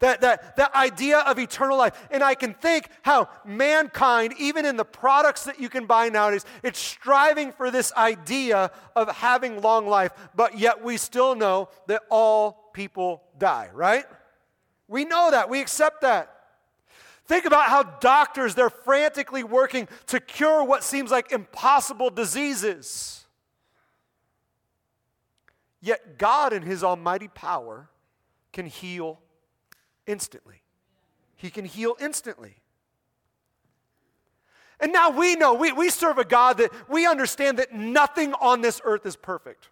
That, 0.00 0.20
that, 0.20 0.56
that 0.56 0.74
idea 0.76 1.18
of 1.18 1.40
eternal 1.40 1.76
life. 1.76 2.06
And 2.12 2.22
I 2.22 2.36
can 2.36 2.54
think 2.54 2.88
how 3.02 3.28
mankind, 3.44 4.34
even 4.38 4.64
in 4.64 4.76
the 4.76 4.84
products 4.84 5.44
that 5.44 5.58
you 5.58 5.68
can 5.68 5.86
buy 5.86 6.08
nowadays, 6.08 6.44
it's 6.62 6.78
striving 6.78 7.50
for 7.50 7.70
this 7.70 7.92
idea 7.94 8.70
of 8.94 9.10
having 9.10 9.60
long 9.60 9.88
life, 9.88 10.12
but 10.36 10.56
yet 10.56 10.84
we 10.84 10.98
still 10.98 11.34
know 11.34 11.68
that 11.88 12.02
all 12.10 12.70
people 12.72 13.24
die, 13.38 13.70
right? 13.74 14.04
We 14.86 15.04
know 15.04 15.32
that. 15.32 15.50
We 15.50 15.60
accept 15.60 16.02
that. 16.02 16.32
Think 17.26 17.44
about 17.44 17.64
how 17.64 17.82
doctors, 17.82 18.54
they're 18.54 18.70
frantically 18.70 19.42
working 19.42 19.88
to 20.06 20.20
cure 20.20 20.62
what 20.62 20.84
seems 20.84 21.10
like 21.10 21.32
impossible 21.32 22.08
diseases. 22.08 23.26
Yet 25.80 26.18
God, 26.18 26.52
in 26.52 26.62
His 26.62 26.82
almighty 26.82 27.28
power, 27.28 27.90
can 28.52 28.66
heal 28.66 29.20
instantly. 30.08 30.62
He 31.36 31.50
can 31.50 31.64
heal 31.64 31.94
instantly. 32.00 32.56
And 34.80 34.92
now 34.92 35.10
we 35.10 35.36
know, 35.36 35.54
we, 35.54 35.72
we 35.72 35.90
serve 35.90 36.18
a 36.18 36.24
God 36.24 36.58
that 36.58 36.72
we 36.88 37.06
understand 37.06 37.58
that 37.58 37.72
nothing 37.72 38.32
on 38.34 38.60
this 38.60 38.80
earth 38.84 39.06
is 39.06 39.16
perfect. 39.16 39.68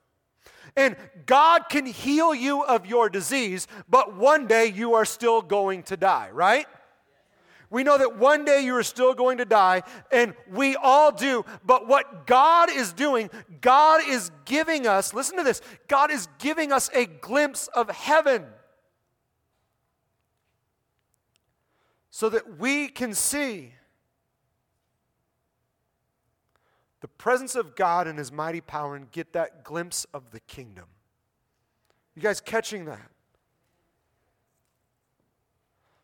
And 0.76 0.97
God 1.25 1.69
can 1.69 1.87
heal 1.87 2.35
you 2.35 2.62
of 2.62 2.87
your 2.87 3.09
disease, 3.09 3.66
but 3.88 4.14
one 4.14 4.47
day 4.47 4.66
you 4.66 4.95
are 4.95 5.05
still 5.05 5.40
going 5.43 5.85
to 5.85 5.97
die, 5.97 6.31
right? 6.33 6.66
We 7.71 7.83
know 7.83 7.99
that 7.99 8.16
one 8.16 8.45
day 8.45 8.64
you 8.64 8.76
are 8.76 8.83
still 8.83 9.14
going 9.14 9.38
to 9.38 9.45
die, 9.45 9.83
and 10.12 10.35
we 10.52 10.76
all 10.76 11.11
do. 11.11 11.45
But 11.64 11.88
what 11.88 12.26
God 12.26 12.71
is 12.71 12.93
doing, 12.93 13.31
God 13.61 14.02
is 14.07 14.31
giving 14.45 14.87
us, 14.87 15.14
listen 15.14 15.37
to 15.38 15.43
this, 15.43 15.61
God 15.88 16.11
is 16.11 16.28
giving 16.38 16.73
us 16.73 16.90
a 16.95 17.07
glimpse 17.07 17.69
of 17.69 17.90
heaven. 17.90 18.45
So 22.17 22.31
that 22.31 22.59
we 22.59 22.89
can 22.89 23.13
see 23.13 23.75
the 27.03 27.09
presence 27.09 27.55
of 27.55 27.77
God 27.77 28.07
and 28.07 28.19
His 28.19 28.33
mighty 28.33 28.63
power 28.63 28.97
and 28.97 29.11
get 29.11 29.35
that 29.35 29.65
glimpse 29.65 30.07
of 30.15 30.31
the 30.31 30.41
kingdom. 30.41 30.87
You 32.15 32.23
guys 32.23 32.41
catching 32.41 32.87
that? 32.87 33.11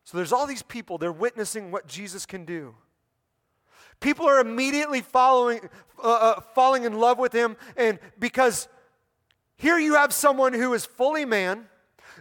So 0.04 0.18
there's 0.18 0.34
all 0.34 0.46
these 0.46 0.62
people, 0.62 0.98
they're 0.98 1.10
witnessing 1.10 1.70
what 1.70 1.86
Jesus 1.88 2.26
can 2.26 2.44
do. 2.44 2.74
People 3.98 4.28
are 4.28 4.38
immediately 4.38 5.00
following, 5.00 5.60
uh, 5.98 6.12
uh, 6.12 6.40
falling 6.54 6.84
in 6.84 6.92
love 6.92 7.18
with 7.18 7.32
him, 7.32 7.56
and 7.74 7.98
because 8.18 8.68
here 9.56 9.78
you 9.78 9.94
have 9.94 10.12
someone 10.12 10.52
who 10.52 10.74
is 10.74 10.84
fully 10.84 11.24
man, 11.24 11.68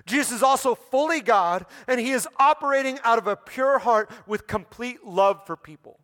Jesus 0.05 0.31
is 0.31 0.43
also 0.43 0.75
fully 0.75 1.22
God, 1.22 1.65
and 1.88 2.00
he 2.00 2.12
is 2.12 2.27
operating 2.38 3.00
out 3.03 3.17
of 3.17 3.27
a 3.27 3.36
pure 3.36 3.79
heart 3.79 4.10
with 4.25 4.48
complete 4.48 5.05
love 5.05 5.46
for 5.46 5.55
people. 5.55 6.00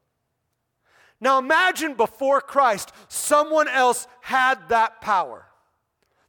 Now 1.20 1.40
imagine 1.40 1.96
before 1.96 2.42
Christ, 2.42 2.92
someone 3.08 3.68
else 3.68 4.08
had 4.22 4.70
that 4.70 5.02
power. 5.02 5.46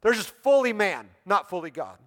They're 0.01 0.13
just 0.13 0.33
fully 0.41 0.73
man, 0.73 1.09
not 1.25 1.49
fully 1.49 1.69
God. 1.69 1.97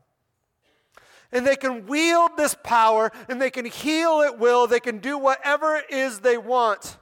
And 1.30 1.46
they 1.46 1.56
can 1.56 1.86
wield 1.86 2.32
this 2.36 2.56
power 2.62 3.10
and 3.28 3.40
they 3.40 3.50
can 3.50 3.64
heal 3.64 4.22
at 4.22 4.38
will, 4.38 4.66
they 4.66 4.80
can 4.80 4.98
do 4.98 5.16
whatever 5.16 5.76
it 5.76 5.90
is 5.90 6.20
they 6.20 6.36
want. 6.36 6.98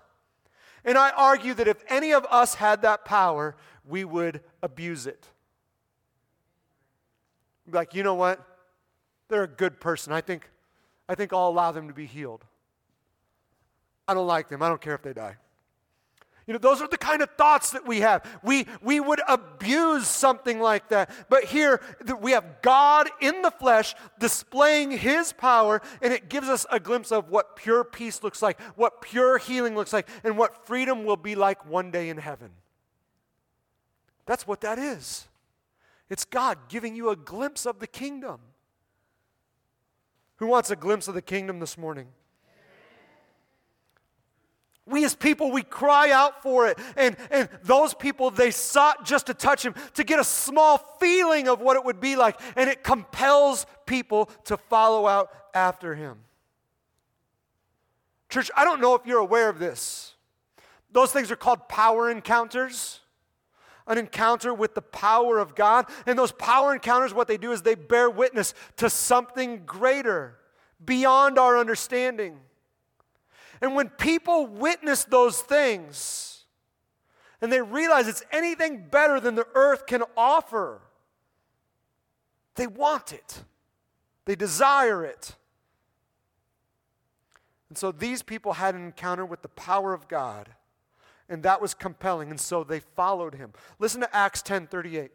And 0.85 0.97
I 0.97 1.11
argue 1.11 1.55
that 1.55 1.69
if 1.69 1.83
any 1.89 2.13
of 2.13 2.27
us 2.31 2.55
had 2.55 2.83
that 2.83 3.05
power, 3.05 3.57
we 3.85 4.05
would 4.05 4.43
abuse 4.63 5.07
it. 5.07 5.27
Like, 7.73 7.95
you 7.95 8.03
know 8.03 8.15
what? 8.15 8.45
They're 9.29 9.45
a 9.45 9.49
good 9.49 9.81
person. 9.81 10.13
I 10.13 10.21
think, 10.21 10.49
I 11.09 11.15
think 11.15 11.33
I'll 11.33 11.49
allow 11.49 11.73
them 11.73 11.89
to 11.89 11.95
be 11.95 12.07
healed. 12.07 12.45
I 14.09 14.15
don't 14.15 14.27
like 14.27 14.49
them. 14.49 14.63
I 14.63 14.69
don't 14.69 14.81
care 14.81 14.95
if 14.95 15.03
they 15.03 15.13
die. 15.13 15.37
You 16.47 16.55
know, 16.55 16.59
those 16.59 16.83
are 16.83 16.89
the 16.89 16.99
kind 16.99 17.23
of 17.23 17.31
thoughts 17.39 17.71
that 17.71 17.87
we 17.87 18.01
have. 18.01 18.27
We, 18.43 18.67
we 18.83 18.99
would 18.99 19.21
abuse 19.29 20.09
something 20.09 20.59
like 20.59 20.89
that. 20.89 21.09
But 21.29 21.45
here, 21.45 21.81
we 22.21 22.33
have 22.33 22.61
God 22.61 23.09
in 23.21 23.43
the 23.43 23.53
flesh 23.53 23.95
displaying 24.19 24.91
his 24.91 25.33
power, 25.33 25.81
and 26.03 26.13
it 26.13 26.29
gives 26.29 26.49
us 26.49 26.67
a 26.73 26.81
glimpse 26.81 27.13
of 27.13 27.29
what 27.29 27.55
pure 27.55 27.85
peace 27.85 28.25
looks 28.25 28.43
like, 28.43 28.61
what 28.75 29.01
pure 29.01 29.39
healing 29.39 29.77
looks 29.77 29.93
like, 29.93 30.09
and 30.25 30.37
what 30.37 30.67
freedom 30.67 31.05
will 31.05 31.17
be 31.17 31.37
like 31.37 31.65
one 31.67 31.93
day 31.93 32.09
in 32.09 32.17
heaven. 32.17 32.51
That's 34.27 34.45
what 34.45 34.63
that 34.63 34.77
is. 34.77 35.29
It's 36.11 36.25
God 36.25 36.59
giving 36.69 36.97
you 36.97 37.11
a 37.11 37.17
glimpse 37.17 37.65
of 37.65 37.79
the 37.79 37.87
kingdom. 37.87 38.41
Who 40.37 40.49
wants 40.49 40.71
a 40.71 40.77
glimpse 40.77 41.07
of 41.07 41.15
the 41.15 41.23
kingdom 41.23 41.61
this 41.61 41.79
morning? 41.79 42.09
We 44.87 45.05
as 45.05 45.15
people, 45.15 45.53
we 45.53 45.63
cry 45.63 46.11
out 46.11 46.43
for 46.43 46.67
it. 46.67 46.77
And, 46.97 47.17
and 47.31 47.49
those 47.63 47.95
people, 47.95 48.31
they 48.31 48.51
sought 48.51 49.05
just 49.05 49.27
to 49.27 49.35
touch 49.35 49.65
him, 49.65 49.75
to 49.95 50.03
get 50.03 50.19
a 50.19 50.25
small 50.25 50.79
feeling 50.99 51.47
of 51.47 51.61
what 51.61 51.77
it 51.77 51.85
would 51.85 52.01
be 52.01 52.17
like. 52.17 52.41
And 52.57 52.69
it 52.69 52.83
compels 52.83 53.67
people 53.87 54.27
to 54.47 54.57
follow 54.57 55.07
out 55.07 55.31
after 55.55 55.95
him. 55.95 56.19
Church, 58.29 58.51
I 58.57 58.65
don't 58.65 58.81
know 58.81 58.97
if 58.97 59.07
you're 59.07 59.19
aware 59.19 59.49
of 59.49 59.61
this. 59.61 60.15
Those 60.91 61.13
things 61.13 61.31
are 61.31 61.37
called 61.37 61.69
power 61.69 62.11
encounters 62.11 63.00
an 63.87 63.99
encounter 63.99 64.53
with 64.55 64.75
the 64.75 64.83
power 64.83 65.39
of 65.39 65.55
God. 65.55 65.87
And 66.07 66.19
those 66.19 66.33
power 66.33 66.73
encounters, 66.73 67.13
what 67.13 67.29
they 67.29 67.37
do 67.37 67.53
is 67.53 67.63
they 67.63 67.75
bear 67.75 68.09
witness 68.09 68.55
to 68.77 68.91
something 68.91 69.65
greater, 69.67 70.37
beyond 70.85 71.39
our 71.39 71.59
understanding. 71.59 72.41
And 73.61 73.75
when 73.75 73.89
people 73.89 74.47
witness 74.47 75.05
those 75.05 75.41
things 75.41 76.45
and 77.41 77.53
they 77.53 77.61
realize 77.61 78.09
it's 78.09 78.23
anything 78.33 78.87
better 78.91 79.21
than 79.21 79.35
the 79.35 79.47
earth 79.55 79.87
can 79.87 80.03
offer, 80.17 80.81
they 82.55 82.67
want 82.67 83.13
it, 83.13 83.45
they 84.25 84.35
desire 84.35 85.05
it. 85.05 85.37
And 87.69 87.79
so 87.79 87.93
these 87.93 88.23
people 88.23 88.55
had 88.55 88.75
an 88.75 88.85
encounter 88.85 89.25
with 89.25 89.43
the 89.43 89.49
power 89.49 89.95
of 89.95 90.09
God 90.09 90.49
and 91.31 91.45
that 91.45 91.63
was 91.63 91.73
compelling, 91.73 92.29
and 92.31 92.41
so 92.41 92.65
they 92.65 92.81
followed 92.81 93.37
him. 93.37 93.53
Listen 93.79 94.01
to 94.03 94.15
Acts 94.15 94.43
10 94.43 94.67
38. 94.67 95.11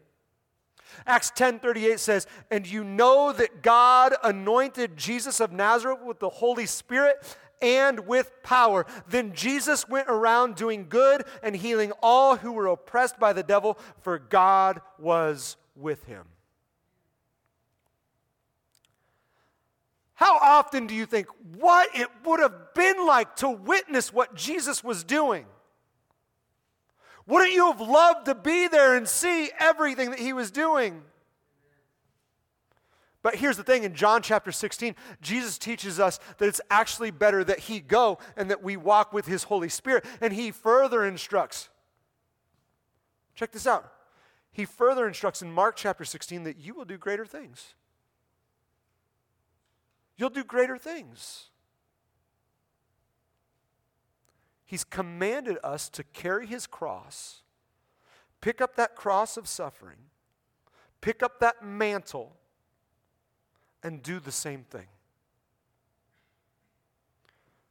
Acts 1.06 1.30
10 1.34 1.58
38 1.58 2.00
says, 2.00 2.26
And 2.50 2.66
you 2.66 2.82
know 2.82 3.32
that 3.32 3.62
God 3.62 4.14
anointed 4.24 4.96
Jesus 4.96 5.40
of 5.40 5.52
Nazareth 5.52 6.00
with 6.04 6.18
the 6.18 6.28
Holy 6.28 6.66
Spirit 6.66 7.36
and 7.60 8.06
with 8.06 8.30
power. 8.42 8.86
Then 9.08 9.32
Jesus 9.34 9.88
went 9.88 10.08
around 10.08 10.56
doing 10.56 10.86
good 10.88 11.24
and 11.42 11.54
healing 11.56 11.92
all 12.02 12.36
who 12.36 12.52
were 12.52 12.66
oppressed 12.66 13.18
by 13.18 13.32
the 13.32 13.42
devil, 13.42 13.78
for 14.00 14.18
God 14.18 14.80
was 14.98 15.56
with 15.74 16.04
him. 16.04 16.24
How 20.14 20.38
often 20.38 20.86
do 20.86 20.94
you 20.94 21.04
think 21.04 21.26
what 21.58 21.94
it 21.94 22.08
would 22.24 22.40
have 22.40 22.72
been 22.74 23.06
like 23.06 23.36
to 23.36 23.50
witness 23.50 24.14
what 24.14 24.34
Jesus 24.34 24.82
was 24.82 25.04
doing? 25.04 25.44
Wouldn't 27.26 27.52
you 27.52 27.66
have 27.66 27.80
loved 27.80 28.26
to 28.26 28.34
be 28.34 28.68
there 28.68 28.96
and 28.96 29.08
see 29.08 29.50
everything 29.58 30.10
that 30.10 30.20
he 30.20 30.32
was 30.32 30.50
doing? 30.50 31.02
But 33.22 33.34
here's 33.34 33.56
the 33.56 33.64
thing 33.64 33.82
in 33.82 33.94
John 33.94 34.22
chapter 34.22 34.52
16, 34.52 34.94
Jesus 35.20 35.58
teaches 35.58 35.98
us 35.98 36.20
that 36.38 36.46
it's 36.46 36.60
actually 36.70 37.10
better 37.10 37.42
that 37.42 37.58
he 37.58 37.80
go 37.80 38.18
and 38.36 38.50
that 38.50 38.62
we 38.62 38.76
walk 38.76 39.12
with 39.12 39.26
his 39.26 39.42
Holy 39.42 39.68
Spirit. 39.68 40.04
And 40.20 40.32
he 40.32 40.52
further 40.52 41.04
instructs. 41.04 41.68
Check 43.34 43.50
this 43.50 43.66
out. 43.66 43.92
He 44.52 44.64
further 44.64 45.08
instructs 45.08 45.42
in 45.42 45.50
Mark 45.50 45.74
chapter 45.74 46.04
16 46.04 46.44
that 46.44 46.58
you 46.58 46.72
will 46.72 46.84
do 46.84 46.96
greater 46.96 47.26
things. 47.26 47.74
You'll 50.16 50.30
do 50.30 50.44
greater 50.44 50.78
things. 50.78 51.46
He's 54.66 54.82
commanded 54.82 55.58
us 55.62 55.88
to 55.90 56.02
carry 56.02 56.46
his 56.46 56.66
cross, 56.66 57.42
pick 58.40 58.60
up 58.60 58.74
that 58.76 58.96
cross 58.96 59.36
of 59.36 59.46
suffering, 59.46 59.98
pick 61.00 61.22
up 61.22 61.38
that 61.38 61.64
mantle, 61.64 62.36
and 63.82 64.02
do 64.02 64.18
the 64.18 64.32
same 64.32 64.64
thing. 64.64 64.88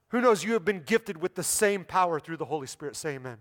Who 0.10 0.22
knows, 0.22 0.46
you 0.46 0.54
have 0.54 0.64
been 0.64 0.84
gifted 0.86 1.22
with 1.22 1.36
the 1.36 1.44
same 1.44 1.84
power 1.84 2.22
through 2.22 2.38
the 2.38 2.46
Holy 2.46 2.68
Spirit. 2.68 2.96
Say 2.96 3.16
amen. 3.16 3.40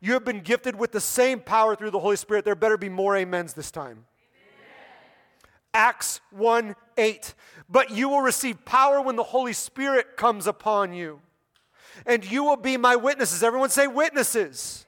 You 0.00 0.12
have 0.12 0.24
been 0.24 0.40
gifted 0.40 0.76
with 0.76 0.92
the 0.92 1.00
same 1.00 1.40
power 1.40 1.74
through 1.74 1.90
the 1.90 1.98
Holy 1.98 2.14
Spirit. 2.14 2.44
There 2.44 2.54
better 2.54 2.76
be 2.76 2.88
more 2.88 3.16
amens 3.16 3.54
this 3.54 3.72
time. 3.72 4.04
Acts 5.74 6.20
1 6.30 6.76
8. 6.96 7.34
But 7.68 7.90
you 7.90 8.08
will 8.08 8.20
receive 8.20 8.64
power 8.64 9.00
when 9.00 9.16
the 9.16 9.24
Holy 9.24 9.52
Spirit 9.52 10.16
comes 10.16 10.46
upon 10.46 10.92
you. 10.92 11.20
And 12.06 12.28
you 12.30 12.44
will 12.44 12.56
be 12.56 12.76
my 12.76 12.96
witnesses. 12.96 13.42
Everyone 13.42 13.70
say 13.70 13.86
witnesses. 13.86 14.86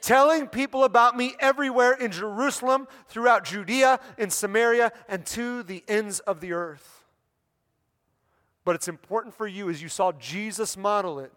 Telling 0.00 0.48
people 0.48 0.84
about 0.84 1.16
me 1.16 1.34
everywhere 1.40 1.92
in 1.92 2.10
Jerusalem, 2.12 2.86
throughout 3.08 3.44
Judea, 3.44 4.00
in 4.18 4.28
Samaria, 4.28 4.92
and 5.08 5.24
to 5.26 5.62
the 5.62 5.82
ends 5.88 6.20
of 6.20 6.40
the 6.40 6.52
earth. 6.52 7.04
But 8.64 8.74
it's 8.74 8.88
important 8.88 9.34
for 9.34 9.46
you, 9.46 9.70
as 9.70 9.82
you 9.82 9.88
saw 9.88 10.12
Jesus 10.12 10.76
model 10.76 11.18
it, 11.18 11.32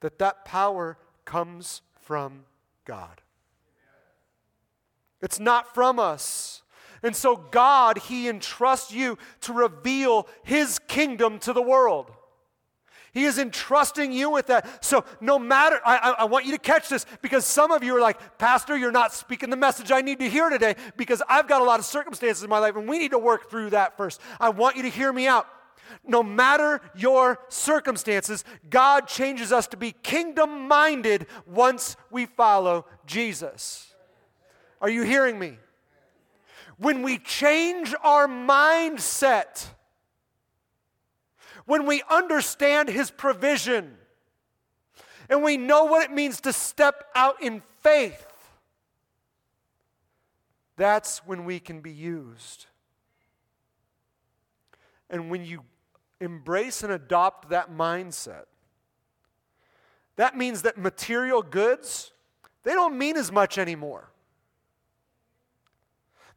that 0.00 0.18
that 0.18 0.44
power 0.44 0.96
comes 1.24 1.82
from 2.00 2.44
God. 2.84 3.20
It's 5.22 5.38
not 5.38 5.74
from 5.74 5.98
us. 5.98 6.62
And 7.02 7.14
so, 7.14 7.36
God, 7.36 7.98
He 7.98 8.28
entrusts 8.28 8.92
you 8.92 9.18
to 9.42 9.52
reveal 9.52 10.26
His 10.42 10.78
kingdom 10.78 11.38
to 11.40 11.52
the 11.52 11.62
world. 11.62 12.10
He 13.12 13.24
is 13.24 13.38
entrusting 13.38 14.12
you 14.12 14.30
with 14.30 14.46
that. 14.46 14.84
So, 14.84 15.04
no 15.20 15.38
matter, 15.38 15.80
I, 15.84 16.14
I, 16.18 16.24
want 16.24 16.46
you 16.46 16.52
to 16.52 16.58
catch 16.58 16.88
this 16.88 17.06
because 17.22 17.44
some 17.44 17.72
of 17.72 17.82
you 17.82 17.96
are 17.96 18.00
like, 18.00 18.38
Pastor, 18.38 18.76
you're 18.76 18.92
not 18.92 19.12
speaking 19.12 19.50
the 19.50 19.56
message 19.56 19.90
I 19.90 20.00
need 20.00 20.20
to 20.20 20.28
hear 20.28 20.48
today 20.48 20.76
because 20.96 21.20
I've 21.28 21.48
got 21.48 21.60
a 21.60 21.64
lot 21.64 21.80
of 21.80 21.86
circumstances 21.86 22.44
in 22.44 22.50
my 22.50 22.60
life 22.60 22.76
and 22.76 22.88
we 22.88 22.98
need 22.98 23.10
to 23.10 23.18
work 23.18 23.50
through 23.50 23.70
that 23.70 23.96
first. 23.96 24.20
I 24.38 24.50
want 24.50 24.76
you 24.76 24.82
to 24.82 24.88
hear 24.88 25.12
me 25.12 25.26
out. 25.26 25.48
No 26.06 26.22
matter 26.22 26.80
your 26.94 27.40
circumstances, 27.48 28.44
God 28.68 29.08
changes 29.08 29.52
us 29.52 29.66
to 29.68 29.76
be 29.76 29.90
kingdom 29.90 30.68
minded 30.68 31.26
once 31.46 31.96
we 32.10 32.26
follow 32.26 32.86
Jesus. 33.06 33.92
Are 34.80 34.88
you 34.88 35.02
hearing 35.02 35.38
me? 35.38 35.58
When 36.78 37.02
we 37.02 37.18
change 37.18 37.92
our 38.02 38.28
mindset, 38.28 39.66
when 41.66 41.86
we 41.86 42.02
understand 42.10 42.88
His 42.88 43.10
provision, 43.10 43.96
and 45.28 45.42
we 45.42 45.56
know 45.56 45.84
what 45.84 46.04
it 46.04 46.12
means 46.12 46.40
to 46.42 46.52
step 46.52 47.04
out 47.14 47.42
in 47.42 47.62
faith, 47.80 48.26
that's 50.76 51.18
when 51.26 51.44
we 51.44 51.60
can 51.60 51.80
be 51.80 51.92
used. 51.92 52.66
And 55.08 55.30
when 55.30 55.44
you 55.44 55.62
embrace 56.20 56.82
and 56.82 56.92
adopt 56.92 57.50
that 57.50 57.70
mindset, 57.70 58.44
that 60.16 60.36
means 60.36 60.62
that 60.62 60.76
material 60.76 61.42
goods, 61.42 62.12
they 62.62 62.72
don't 62.72 62.98
mean 62.98 63.16
as 63.16 63.30
much 63.30 63.58
anymore. 63.58 64.10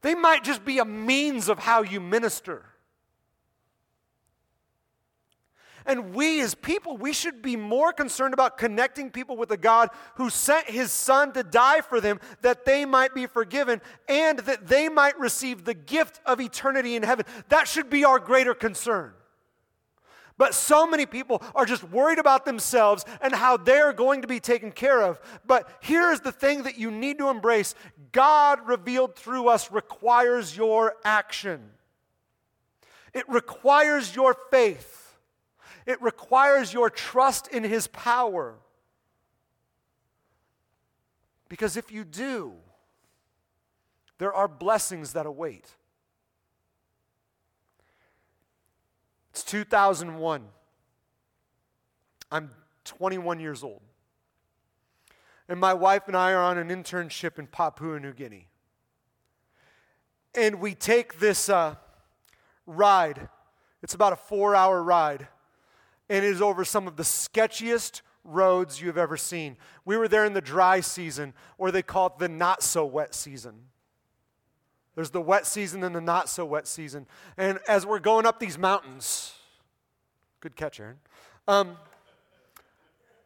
They 0.02 0.16
might 0.16 0.44
just 0.44 0.66
be 0.66 0.80
a 0.80 0.86
means 0.86 1.50
of 1.50 1.60
how 1.60 1.82
you 1.82 2.00
minister. 2.00 2.66
And 5.86 6.14
we 6.14 6.42
as 6.42 6.56
people, 6.56 6.98
we 6.98 7.14
should 7.14 7.42
be 7.42 7.56
more 7.56 7.92
concerned 7.92 8.34
about 8.34 8.58
connecting 8.58 9.12
people 9.12 9.36
with 9.36 9.52
a 9.52 9.58
God 9.58 9.90
who 10.16 10.30
sent 10.30 10.70
his 10.70 10.92
son 10.92 11.34
to 11.34 11.44
die 11.44 11.82
for 11.82 12.00
them 12.00 12.20
that 12.42 12.66
they 12.66 12.86
might 12.86 13.14
be 13.14 13.26
forgiven 13.26 13.82
and 14.08 14.40
that 14.40 14.68
they 14.68 14.90
might 14.90 15.20
receive 15.20 15.66
the 15.66 15.74
gift 15.74 16.22
of 16.26 16.40
eternity 16.40 16.96
in 16.96 17.04
heaven. 17.04 17.26
That 17.50 17.68
should 17.68 17.90
be 17.90 18.06
our 18.06 18.20
greater 18.20 18.54
concern. 18.54 19.14
But 20.38 20.56
so 20.56 20.88
many 20.88 21.06
people 21.06 21.44
are 21.54 21.66
just 21.66 21.84
worried 21.84 22.18
about 22.18 22.46
themselves 22.46 23.06
and 23.22 23.34
how 23.34 23.58
they're 23.58 23.94
going 23.94 24.24
to 24.24 24.28
be 24.28 24.40
taken 24.40 24.72
care 24.72 25.04
of. 25.04 25.20
But 25.46 25.70
here's 25.82 26.22
the 26.22 26.32
thing 26.32 26.64
that 26.64 26.78
you 26.78 26.90
need 26.90 27.20
to 27.20 27.30
embrace 27.30 27.76
God 28.12 28.68
revealed 28.68 29.16
through 29.16 29.48
us 29.48 29.72
requires 29.72 30.58
your 30.58 30.96
action, 31.06 31.72
it 33.14 33.28
requires 33.30 34.16
your 34.16 34.36
faith, 34.50 35.03
it 35.86 36.02
requires 36.02 36.74
your 36.74 36.90
trust 36.90 37.48
in 37.48 37.64
His 37.64 37.88
power. 37.88 38.56
Because 41.50 41.78
if 41.78 41.92
you 41.92 42.04
do, 42.04 42.54
there 44.18 44.34
are 44.34 44.48
blessings 44.48 45.14
that 45.14 45.26
await. 45.26 45.70
It's 49.32 49.44
2001. 49.44 50.44
I'm 52.32 52.50
21 52.86 53.40
years 53.40 53.64
old. 53.64 53.82
And 55.50 55.60
my 55.60 55.74
wife 55.74 56.04
and 56.08 56.16
I 56.16 56.32
are 56.34 56.44
on 56.44 56.58
an 56.58 56.70
internship 56.70 57.38
in 57.38 57.48
Papua 57.48 58.00
New 58.00 58.14
Guinea. 58.14 58.48
And 60.36 60.60
we 60.60 60.74
take 60.74 61.20
this 61.20 61.50
uh, 61.50 61.76
ride. 62.66 63.30
It's 63.82 63.94
about 63.94 64.14
a 64.14 64.16
four 64.16 64.56
hour 64.56 64.82
ride. 64.82 65.28
And 66.14 66.24
it 66.24 66.30
is 66.30 66.44
over 66.44 66.64
some 66.64 66.88
of 66.88 66.96
the 66.96 67.02
sketchiest 67.02 68.04
roads 68.24 68.80
you've 68.80 69.00
ever 69.00 69.18
seen. 69.18 69.58
We 69.84 69.98
were 69.98 70.08
there 70.08 70.26
in 70.26 70.34
the 70.34 70.42
dry 70.42 70.80
season, 70.80 71.34
or 71.58 71.72
they 71.72 71.82
call 71.82 72.06
it 72.06 72.20
the 72.20 72.30
not 72.30 72.62
so 72.62 72.86
wet 72.86 73.16
season. 73.16 73.56
There's 74.94 75.10
the 75.10 75.20
wet 75.20 75.48
season 75.48 75.84
and 75.84 75.96
the 75.96 76.02
not 76.02 76.30
so 76.30 76.46
wet 76.46 76.68
season. 76.68 77.08
And 77.36 77.58
as 77.68 77.88
we're 77.88 77.98
going 77.98 78.28
up 78.28 78.40
these 78.40 78.60
mountains, 78.60 79.34
good 80.40 80.56
catch, 80.56 80.80
Aaron. 80.80 80.98
Um, 81.48 81.78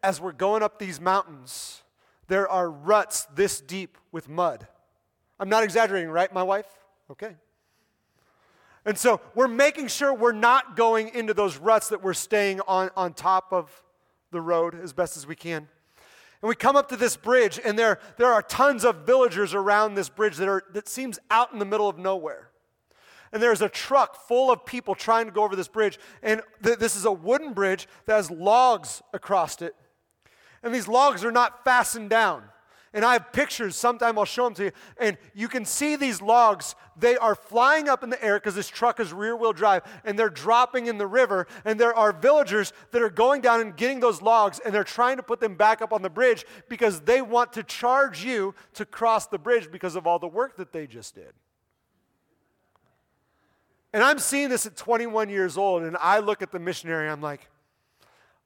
as 0.02 0.22
we're 0.22 0.32
going 0.32 0.64
up 0.64 0.80
these 0.80 1.02
mountains, 1.02 1.82
there 2.30 2.48
are 2.48 2.72
ruts 2.72 3.28
this 3.36 3.60
deep 3.60 3.98
with 4.14 4.30
mud. 4.30 4.66
I'm 5.42 5.50
not 5.50 5.66
exaggerating, 5.66 6.10
right, 6.10 6.34
my 6.34 6.44
wife? 6.44 6.68
Okay. 7.12 7.36
And 8.88 8.98
so 8.98 9.20
we're 9.36 9.50
making 9.50 9.90
sure 9.90 10.14
we're 10.14 10.32
not 10.32 10.78
going 10.78 11.10
into 11.10 11.34
those 11.34 11.58
ruts, 11.58 11.90
that 11.90 12.02
we're 12.02 12.14
staying 12.14 12.62
on, 12.62 12.90
on 12.96 13.14
top 13.14 13.52
of 13.52 13.84
the 14.32 14.40
road 14.40 14.80
as 14.82 14.94
best 14.94 15.18
as 15.18 15.28
we 15.28 15.36
can. 15.36 15.68
And 16.42 16.48
we 16.48 16.56
come 16.56 16.78
up 16.78 16.88
to 16.90 16.96
this 16.96 17.18
bridge, 17.18 17.60
and 17.66 17.78
there, 17.78 18.00
there 18.16 18.32
are 18.32 18.42
tons 18.42 18.86
of 18.86 19.06
villagers 19.06 19.54
around 19.54 19.96
this 19.96 20.08
bridge 20.08 20.38
that, 20.38 20.48
are, 20.48 20.64
that 20.72 20.88
seems 20.88 21.20
out 21.30 21.52
in 21.52 21.60
the 21.60 21.66
middle 21.66 21.90
of 21.90 21.98
nowhere. 21.98 22.48
And 23.34 23.44
there's 23.44 23.62
a 23.62 23.68
truck 23.68 24.26
full 24.26 24.50
of 24.50 24.66
people 24.66 24.96
trying 24.96 25.26
to 25.26 25.34
go 25.34 25.44
over 25.44 25.58
this 25.58 25.68
bridge. 25.68 26.00
And 26.24 26.42
th- 26.64 26.80
this 26.80 26.96
is 26.96 27.04
a 27.04 27.12
wooden 27.12 27.52
bridge 27.52 27.90
that 28.06 28.16
has 28.16 28.32
logs 28.32 29.02
across 29.14 29.62
it. 29.62 29.76
And 30.64 30.74
these 30.74 30.88
logs 30.88 31.26
are 31.26 31.32
not 31.32 31.66
fastened 31.66 32.10
down. 32.10 32.44
And 32.94 33.04
I 33.04 33.14
have 33.14 33.32
pictures, 33.34 33.76
sometime 33.76 34.18
I'll 34.18 34.26
show 34.26 34.46
them 34.46 34.54
to 34.56 34.64
you. 34.66 34.72
And 34.98 35.18
you 35.34 35.48
can 35.48 35.66
see 35.66 35.96
these 35.96 36.22
logs, 36.22 36.76
they 36.98 37.18
are 37.18 37.36
flying 37.36 37.90
up 37.90 38.04
in 38.04 38.10
the 38.10 38.24
air 38.24 38.40
because 38.40 38.56
this 38.56 38.68
truck 38.68 39.00
is 39.00 39.14
rear 39.14 39.36
wheel 39.36 39.54
drive, 39.54 39.84
and 40.06 40.18
they're 40.18 40.30
dropping 40.30 40.88
in 40.88 40.98
the 40.98 41.08
river. 41.08 41.48
And 41.66 41.80
there 41.80 41.96
are 41.96 42.12
villagers 42.12 42.74
that 42.92 43.02
are 43.02 43.10
going 43.10 43.42
down 43.42 43.62
and 43.62 43.76
getting 43.76 44.00
those 44.00 44.22
logs, 44.22 44.60
and 44.60 44.74
they're 44.74 44.84
trying 44.84 45.18
to 45.18 45.24
put 45.24 45.40
them 45.40 45.56
back 45.56 45.82
up 45.82 45.92
on 45.92 46.02
the 46.02 46.10
bridge 46.10 46.46
because 46.70 47.02
they 47.02 47.22
want 47.22 47.54
to 47.54 47.64
charge 47.64 48.24
you 48.24 48.56
to 48.74 48.86
cross 48.86 49.28
the 49.28 49.38
bridge 49.38 49.72
because 49.72 49.96
of 49.96 50.08
all 50.08 50.20
the 50.20 50.28
work 50.28 50.58
that 50.58 50.72
they 50.72 50.88
just 50.88 51.16
did. 51.16 51.34
And 53.94 54.04
I'm 54.04 54.20
seeing 54.20 54.50
this 54.50 54.66
at 54.66 54.76
21 54.76 55.30
years 55.30 55.58
old, 55.58 55.84
and 55.84 55.98
I 55.98 56.20
look 56.20 56.42
at 56.42 56.52
the 56.52 56.60
missionary, 56.60 57.10
I'm 57.10 57.22
like, 57.22 57.50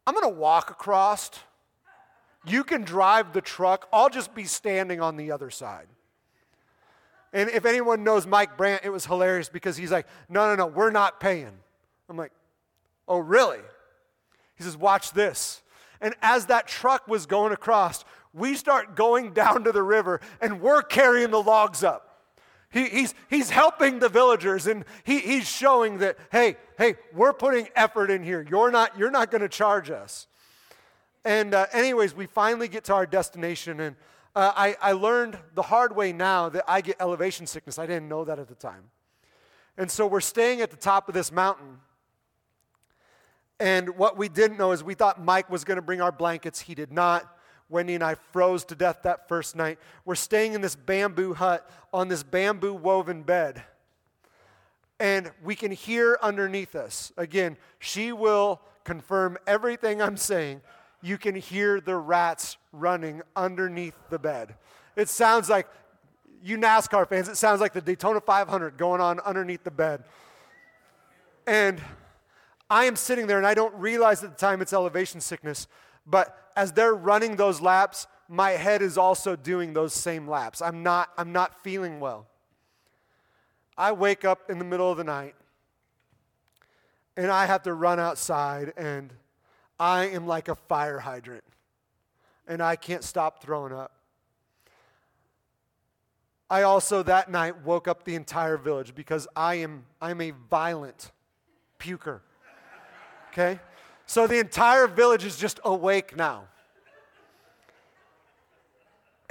I'm 0.05 0.13
going 0.13 0.33
to 0.33 0.39
walk 0.39 0.69
across 0.71 1.29
you 2.45 2.63
can 2.63 2.83
drive 2.83 3.33
the 3.33 3.41
truck. 3.41 3.87
I'll 3.93 4.09
just 4.09 4.33
be 4.33 4.45
standing 4.45 5.01
on 5.01 5.17
the 5.17 5.31
other 5.31 5.49
side. 5.49 5.87
And 7.33 7.49
if 7.49 7.65
anyone 7.65 8.03
knows 8.03 8.27
Mike 8.27 8.57
Brandt, 8.57 8.83
it 8.83 8.89
was 8.89 9.05
hilarious 9.05 9.47
because 9.47 9.77
he's 9.77 9.91
like, 9.91 10.07
no, 10.27 10.47
no, 10.47 10.55
no, 10.55 10.67
we're 10.67 10.91
not 10.91 11.19
paying. 11.19 11.53
I'm 12.09 12.17
like, 12.17 12.33
oh, 13.07 13.19
really? 13.19 13.59
He 14.55 14.63
says, 14.63 14.75
watch 14.75 15.11
this. 15.11 15.61
And 16.01 16.13
as 16.21 16.47
that 16.47 16.67
truck 16.67 17.07
was 17.07 17.25
going 17.25 17.53
across, 17.53 18.03
we 18.33 18.55
start 18.55 18.95
going 18.95 19.33
down 19.33 19.63
to 19.63 19.71
the 19.71 19.83
river 19.83 20.19
and 20.41 20.61
we're 20.61 20.81
carrying 20.81 21.31
the 21.31 21.41
logs 21.41 21.83
up. 21.83 22.07
He, 22.69 22.87
he's, 22.87 23.13
he's 23.29 23.49
helping 23.49 23.99
the 23.99 24.09
villagers 24.09 24.65
and 24.65 24.85
he, 25.03 25.19
he's 25.19 25.47
showing 25.47 25.99
that, 25.99 26.17
hey, 26.31 26.55
hey, 26.77 26.95
we're 27.13 27.33
putting 27.33 27.67
effort 27.75 28.09
in 28.09 28.23
here. 28.23 28.45
You're 28.49 28.71
not, 28.71 28.97
you're 28.97 29.11
not 29.11 29.29
going 29.29 29.41
to 29.41 29.49
charge 29.49 29.89
us. 29.89 30.27
And, 31.23 31.53
uh, 31.53 31.67
anyways, 31.71 32.15
we 32.15 32.25
finally 32.25 32.67
get 32.67 32.83
to 32.85 32.93
our 32.93 33.05
destination, 33.05 33.79
and 33.79 33.95
uh, 34.35 34.51
I, 34.55 34.75
I 34.81 34.91
learned 34.93 35.37
the 35.53 35.61
hard 35.61 35.95
way 35.95 36.13
now 36.13 36.49
that 36.49 36.63
I 36.67 36.81
get 36.81 36.95
elevation 36.99 37.45
sickness. 37.45 37.77
I 37.77 37.85
didn't 37.85 38.07
know 38.07 38.25
that 38.25 38.39
at 38.39 38.47
the 38.47 38.55
time. 38.55 38.85
And 39.77 39.89
so 39.89 40.07
we're 40.07 40.21
staying 40.21 40.61
at 40.61 40.71
the 40.71 40.77
top 40.77 41.07
of 41.07 41.13
this 41.13 41.31
mountain. 41.31 41.79
And 43.59 43.97
what 43.97 44.17
we 44.17 44.29
didn't 44.29 44.57
know 44.57 44.71
is 44.71 44.83
we 44.83 44.95
thought 44.95 45.23
Mike 45.23 45.49
was 45.49 45.63
going 45.63 45.75
to 45.75 45.81
bring 45.81 46.01
our 46.01 46.11
blankets. 46.11 46.61
He 46.61 46.75
did 46.75 46.91
not. 46.91 47.37
Wendy 47.69 47.95
and 47.95 48.03
I 48.03 48.15
froze 48.15 48.65
to 48.65 48.75
death 48.75 48.99
that 49.03 49.27
first 49.29 49.55
night. 49.55 49.79
We're 50.03 50.15
staying 50.15 50.53
in 50.53 50.61
this 50.61 50.75
bamboo 50.75 51.33
hut 51.33 51.69
on 51.93 52.07
this 52.07 52.23
bamboo 52.23 52.73
woven 52.73 53.23
bed. 53.23 53.63
And 54.99 55.31
we 55.43 55.55
can 55.55 55.71
hear 55.71 56.17
underneath 56.21 56.75
us. 56.75 57.11
Again, 57.17 57.57
she 57.79 58.11
will 58.11 58.61
confirm 58.83 59.37
everything 59.47 60.01
I'm 60.01 60.17
saying, 60.17 60.61
you 61.01 61.17
can 61.17 61.35
hear 61.35 61.81
the 61.81 61.95
rats 61.95 62.57
running 62.71 63.21
underneath 63.35 63.95
the 64.09 64.19
bed. 64.19 64.55
It 64.95 65.09
sounds 65.09 65.49
like, 65.49 65.67
you 66.43 66.57
NASCAR 66.57 67.07
fans, 67.07 67.27
it 67.27 67.37
sounds 67.37 67.61
like 67.61 67.73
the 67.73 67.81
Daytona 67.81 68.21
500 68.21 68.77
going 68.77 69.01
on 69.01 69.19
underneath 69.19 69.63
the 69.63 69.71
bed. 69.71 70.03
And 71.45 71.81
I 72.69 72.85
am 72.85 72.95
sitting 72.95 73.27
there 73.27 73.37
and 73.37 73.47
I 73.47 73.53
don't 73.53 73.73
realize 73.75 74.23
at 74.23 74.31
the 74.31 74.37
time 74.37 74.61
it's 74.61 74.73
elevation 74.73 75.21
sickness, 75.21 75.67
but 76.05 76.51
as 76.55 76.71
they're 76.71 76.95
running 76.95 77.35
those 77.35 77.61
laps, 77.61 78.07
my 78.27 78.51
head 78.51 78.81
is 78.81 78.97
also 78.97 79.35
doing 79.35 79.73
those 79.73 79.93
same 79.93 80.27
laps. 80.27 80.61
I'm 80.61 80.83
not, 80.83 81.09
I'm 81.17 81.31
not 81.31 81.61
feeling 81.63 81.99
well. 81.99 82.27
I 83.77 83.91
wake 83.91 84.23
up 84.23 84.49
in 84.49 84.57
the 84.57 84.65
middle 84.65 84.89
of 84.89 84.97
the 84.97 85.03
night 85.03 85.35
and 87.17 87.31
I 87.31 87.45
have 87.45 87.63
to 87.63 87.73
run 87.73 87.99
outside 87.99 88.73
and 88.77 89.13
I 89.81 90.09
am 90.09 90.27
like 90.27 90.47
a 90.47 90.53
fire 90.53 90.99
hydrant 90.99 91.43
and 92.47 92.61
I 92.61 92.75
can't 92.75 93.03
stop 93.03 93.41
throwing 93.41 93.73
up. 93.73 93.91
I 96.51 96.61
also 96.61 97.01
that 97.01 97.31
night 97.31 97.63
woke 97.63 97.87
up 97.87 98.03
the 98.03 98.13
entire 98.13 98.57
village 98.57 98.93
because 98.93 99.27
I 99.35 99.55
am 99.55 99.85
I'm 99.99 100.21
a 100.21 100.33
violent 100.51 101.11
puker. 101.79 102.19
Okay? 103.31 103.59
So 104.05 104.27
the 104.27 104.37
entire 104.37 104.85
village 104.85 105.25
is 105.25 105.35
just 105.35 105.59
awake 105.65 106.15
now. 106.15 106.43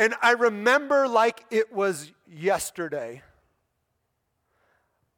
And 0.01 0.15
I 0.21 0.33
remember 0.33 1.07
like 1.07 1.45
it 1.53 1.73
was 1.73 2.11
yesterday. 2.29 3.23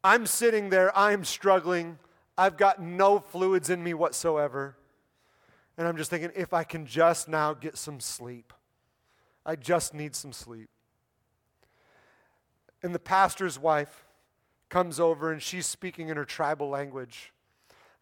I'm 0.05 0.27
sitting 0.27 0.69
there, 0.69 0.95
I'm 0.95 1.25
struggling. 1.25 1.99
I've 2.37 2.59
got 2.59 2.83
no 2.83 3.19
fluids 3.19 3.71
in 3.71 3.83
me 3.83 3.95
whatsoever. 3.95 4.77
And 5.79 5.89
I'm 5.89 5.97
just 5.97 6.11
thinking, 6.11 6.31
if 6.35 6.53
I 6.53 6.65
can 6.65 6.87
just 6.87 7.29
now 7.29 7.55
get 7.55 7.77
some 7.77 7.99
sleep, 7.99 8.53
I 9.45 9.57
just 9.57 9.95
need 9.95 10.15
some 10.15 10.33
sleep. 10.33 10.69
And 12.83 12.95
the 12.95 12.99
pastor's 12.99 13.59
wife 13.59 14.05
comes 14.69 15.01
over 15.01 15.33
and 15.33 15.41
she's 15.41 15.67
speaking 15.67 16.09
in 16.09 16.17
her 16.17 16.25
tribal 16.25 16.69
language, 16.69 17.33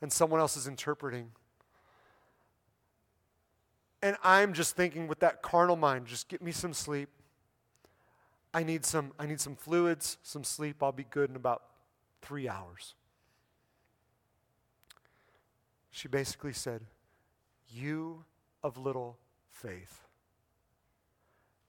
and 0.00 0.12
someone 0.12 0.40
else 0.40 0.56
is 0.56 0.66
interpreting. 0.66 1.30
And 4.02 4.16
I'm 4.24 4.52
just 4.54 4.76
thinking 4.76 5.08
with 5.08 5.20
that 5.20 5.42
carnal 5.42 5.76
mind, 5.76 6.06
just 6.06 6.28
get 6.28 6.40
me 6.42 6.52
some 6.52 6.72
sleep. 6.72 7.10
I 8.52 8.62
need 8.62 8.84
some, 8.84 9.12
I 9.18 9.26
need 9.26 9.40
some 9.40 9.54
fluids, 9.54 10.16
some 10.22 10.42
sleep. 10.42 10.82
I'll 10.82 10.90
be 10.90 11.06
good 11.08 11.30
in 11.30 11.36
about 11.36 11.62
three 12.22 12.48
hours. 12.48 12.94
She 15.90 16.08
basically 16.08 16.52
said, 16.52 16.82
You 17.72 18.24
of 18.62 18.76
little 18.76 19.16
faith. 19.50 20.06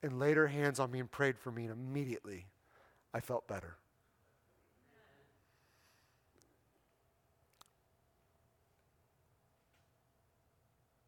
And 0.03 0.19
laid 0.19 0.37
her 0.37 0.47
hands 0.47 0.79
on 0.79 0.91
me 0.91 0.99
and 0.99 1.09
prayed 1.09 1.37
for 1.37 1.51
me, 1.51 1.63
and 1.65 1.71
immediately 1.71 2.45
I 3.13 3.19
felt 3.19 3.47
better. 3.47 3.77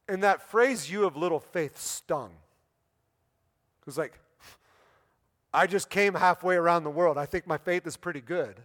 And 0.07 0.21
that 0.21 0.41
phrase, 0.49 0.91
you 0.91 1.05
of 1.05 1.17
little 1.17 1.39
faith, 1.39 1.79
stung. 1.79 2.31
It 3.81 3.85
was 3.85 3.97
like, 3.97 4.19
I 5.53 5.65
just 5.65 5.89
came 5.89 6.13
halfway 6.13 6.55
around 6.55 6.83
the 6.83 6.89
world. 6.89 7.17
I 7.17 7.25
think 7.25 7.47
my 7.47 7.57
faith 7.57 7.87
is 7.87 7.97
pretty 7.97 8.21
good. 8.21 8.61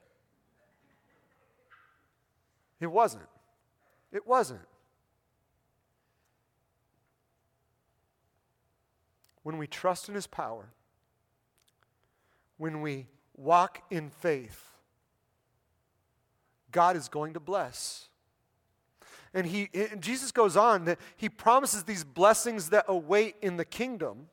It 2.81 2.89
wasn't. 2.89 3.29
It 4.13 4.27
wasn't. 4.27 4.61
When 9.49 9.57
we 9.57 9.67
trust 9.67 10.11
in 10.11 10.15
His 10.15 10.27
power, 10.27 10.69
when 12.59 12.83
we 12.83 13.07
walk 13.35 13.81
in 13.91 14.11
faith, 14.11 14.63
God 16.71 16.97
is 16.97 17.09
going 17.09 17.33
to 17.33 17.41
bless. 17.41 18.09
And 19.33 19.47
he 19.47 19.71
and 19.73 20.03
Jesus 20.03 20.33
goes 20.33 20.55
on 20.55 20.85
that 20.85 20.99
he 21.17 21.31
promises 21.31 21.85
these 21.85 22.05
blessings 22.05 22.69
that 22.69 22.85
await 22.89 23.37
in 23.41 23.57
the 23.57 23.65
kingdom 23.65 24.29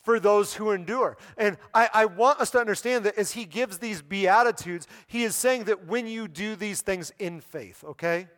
for 0.00 0.18
those 0.18 0.54
who 0.54 0.70
endure. 0.70 1.18
And 1.36 1.58
I, 1.74 1.90
I, 1.92 2.06
want 2.06 2.40
us 2.40 2.50
to 2.52 2.58
understand 2.58 3.04
that 3.04 3.18
as 3.18 3.32
he 3.32 3.44
gives 3.44 3.80
these 3.80 4.00
beatitudes, 4.00 4.86
he 5.08 5.24
is 5.24 5.36
saying 5.36 5.64
that 5.64 5.86
when 5.86 6.06
you 6.06 6.26
do 6.26 6.56
these 6.56 6.80
things 6.80 7.12
in 7.18 7.42
faith, 7.42 7.84
okay? 7.84 8.28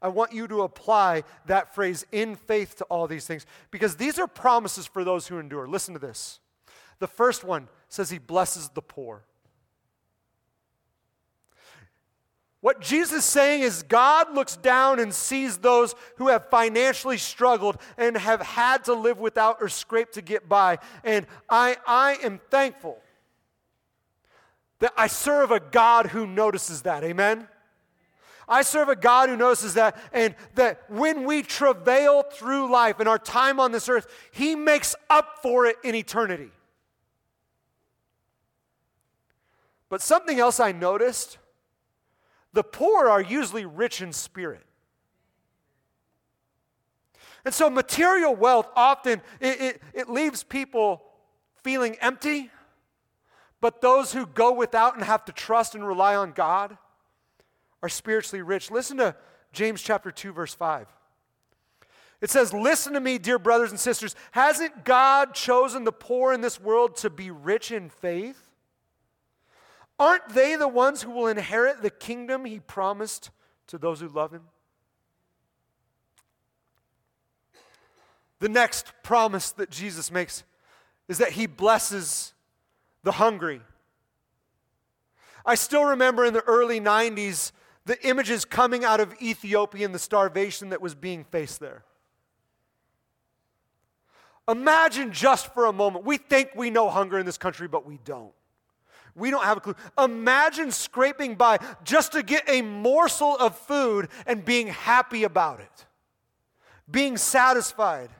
I 0.00 0.08
want 0.08 0.32
you 0.32 0.46
to 0.48 0.62
apply 0.62 1.24
that 1.46 1.74
phrase 1.74 2.06
in 2.12 2.36
faith 2.36 2.76
to 2.76 2.84
all 2.84 3.06
these 3.06 3.26
things 3.26 3.46
because 3.70 3.96
these 3.96 4.18
are 4.18 4.26
promises 4.26 4.86
for 4.86 5.04
those 5.04 5.26
who 5.26 5.38
endure. 5.38 5.66
Listen 5.66 5.94
to 5.94 6.00
this. 6.00 6.40
The 6.98 7.06
first 7.06 7.44
one 7.44 7.68
says 7.88 8.10
he 8.10 8.18
blesses 8.18 8.68
the 8.70 8.82
poor. 8.82 9.24
What 12.60 12.80
Jesus 12.80 13.18
is 13.18 13.24
saying 13.24 13.62
is 13.62 13.84
God 13.84 14.34
looks 14.34 14.56
down 14.56 14.98
and 14.98 15.14
sees 15.14 15.58
those 15.58 15.94
who 16.16 16.28
have 16.28 16.50
financially 16.50 17.18
struggled 17.18 17.76
and 17.96 18.16
have 18.16 18.40
had 18.40 18.84
to 18.86 18.94
live 18.94 19.20
without 19.20 19.58
or 19.60 19.68
scrape 19.68 20.10
to 20.12 20.20
get 20.22 20.48
by. 20.48 20.78
And 21.04 21.26
I, 21.48 21.76
I 21.86 22.16
am 22.24 22.40
thankful 22.50 22.98
that 24.80 24.92
I 24.96 25.06
serve 25.06 25.52
a 25.52 25.60
God 25.60 26.06
who 26.06 26.26
notices 26.26 26.82
that. 26.82 27.04
Amen? 27.04 27.46
I 28.48 28.62
serve 28.62 28.88
a 28.88 28.96
God 28.96 29.28
who 29.28 29.36
notices 29.36 29.74
that, 29.74 29.96
and 30.12 30.34
that 30.54 30.88
when 30.88 31.24
we 31.24 31.42
travail 31.42 32.22
through 32.22 32.70
life 32.70 33.00
and 33.00 33.08
our 33.08 33.18
time 33.18 33.58
on 33.58 33.72
this 33.72 33.88
earth, 33.88 34.06
He 34.30 34.54
makes 34.54 34.94
up 35.10 35.38
for 35.42 35.66
it 35.66 35.76
in 35.82 35.94
eternity. 35.94 36.50
But 39.88 40.00
something 40.00 40.38
else 40.38 40.60
I 40.60 40.72
noticed 40.72 41.38
the 42.52 42.64
poor 42.64 43.08
are 43.08 43.20
usually 43.20 43.66
rich 43.66 44.00
in 44.00 44.12
spirit. 44.12 44.64
And 47.44 47.54
so 47.54 47.70
material 47.70 48.34
wealth 48.34 48.68
often 48.74 49.22
it, 49.40 49.60
it, 49.60 49.82
it, 49.92 50.08
leaves 50.08 50.42
people 50.42 51.02
feeling 51.62 51.96
empty, 52.00 52.50
but 53.60 53.80
those 53.80 54.12
who 54.12 54.26
go 54.26 54.52
without 54.52 54.96
and 54.96 55.04
have 55.04 55.24
to 55.26 55.32
trust 55.32 55.74
and 55.74 55.86
rely 55.86 56.16
on 56.16 56.32
God 56.32 56.76
are 57.86 57.88
spiritually 57.88 58.42
rich. 58.42 58.70
Listen 58.70 58.98
to 58.98 59.16
James 59.52 59.82
chapter 59.82 60.10
2 60.10 60.32
verse 60.32 60.54
5. 60.54 60.86
It 62.20 62.30
says, 62.30 62.52
"Listen 62.52 62.94
to 62.94 63.00
me, 63.00 63.18
dear 63.18 63.38
brothers 63.38 63.70
and 63.70 63.80
sisters, 63.80 64.14
hasn't 64.32 64.84
God 64.84 65.34
chosen 65.34 65.84
the 65.84 65.92
poor 65.92 66.32
in 66.32 66.40
this 66.40 66.60
world 66.60 66.96
to 66.96 67.10
be 67.10 67.30
rich 67.30 67.70
in 67.70 67.90
faith 67.90 68.46
Aren't 69.98 70.28
they 70.30 70.56
the 70.56 70.68
ones 70.68 71.02
who 71.02 71.10
will 71.10 71.26
inherit 71.26 71.82
the 71.82 71.90
kingdom 71.90 72.44
he 72.44 72.60
promised 72.60 73.30
to 73.68 73.78
those 73.78 74.00
who 74.00 74.08
love 74.08 74.32
him? 74.32 74.42
The 78.40 78.48
next 78.50 78.92
promise 79.02 79.52
that 79.52 79.70
Jesus 79.70 80.10
makes 80.10 80.44
is 81.08 81.18
that 81.18 81.32
he 81.32 81.46
blesses 81.46 82.34
the 83.02 83.12
hungry. 83.12 83.62
I 85.46 85.54
still 85.54 85.84
remember 85.84 86.26
in 86.26 86.34
the 86.34 86.42
early 86.42 86.80
90s 86.80 87.52
the 87.86 88.04
images 88.06 88.44
coming 88.44 88.84
out 88.84 89.00
of 89.00 89.14
Ethiopia 89.22 89.86
and 89.86 89.94
the 89.94 89.98
starvation 89.98 90.70
that 90.70 90.82
was 90.82 90.94
being 90.94 91.24
faced 91.24 91.60
there. 91.60 91.84
Imagine 94.48 95.12
just 95.12 95.54
for 95.54 95.66
a 95.66 95.72
moment, 95.72 96.04
we 96.04 96.18
think 96.18 96.50
we 96.54 96.68
know 96.68 96.88
hunger 96.88 97.18
in 97.18 97.26
this 97.26 97.38
country, 97.38 97.66
but 97.66 97.86
we 97.86 97.98
don't. 98.04 98.32
We 99.14 99.30
don't 99.30 99.44
have 99.44 99.56
a 99.56 99.60
clue. 99.60 99.76
Imagine 99.98 100.70
scraping 100.70 101.36
by 101.36 101.58
just 101.84 102.12
to 102.12 102.22
get 102.22 102.48
a 102.48 102.60
morsel 102.60 103.36
of 103.36 103.56
food 103.56 104.08
and 104.26 104.44
being 104.44 104.66
happy 104.66 105.24
about 105.24 105.60
it, 105.60 105.86
being 106.90 107.16
satisfied. 107.16 108.10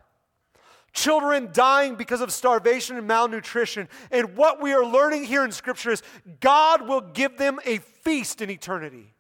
Children 0.93 1.51
dying 1.53 1.97
because 1.97 2.23
of 2.23 2.33
starvation 2.33 2.97
and 2.97 3.07
malnutrition. 3.07 3.89
And 4.11 4.35
what 4.37 4.63
we 4.63 4.73
are 4.73 4.87
learning 4.87 5.25
here 5.25 5.45
in 5.45 5.53
Scripture 5.53 5.91
is 5.91 6.03
God 6.41 6.89
will 6.89 7.03
give 7.03 7.37
them 7.37 7.61
a 7.67 7.79
feast 7.79 8.41
in 8.41 8.49
eternity. 8.49 9.16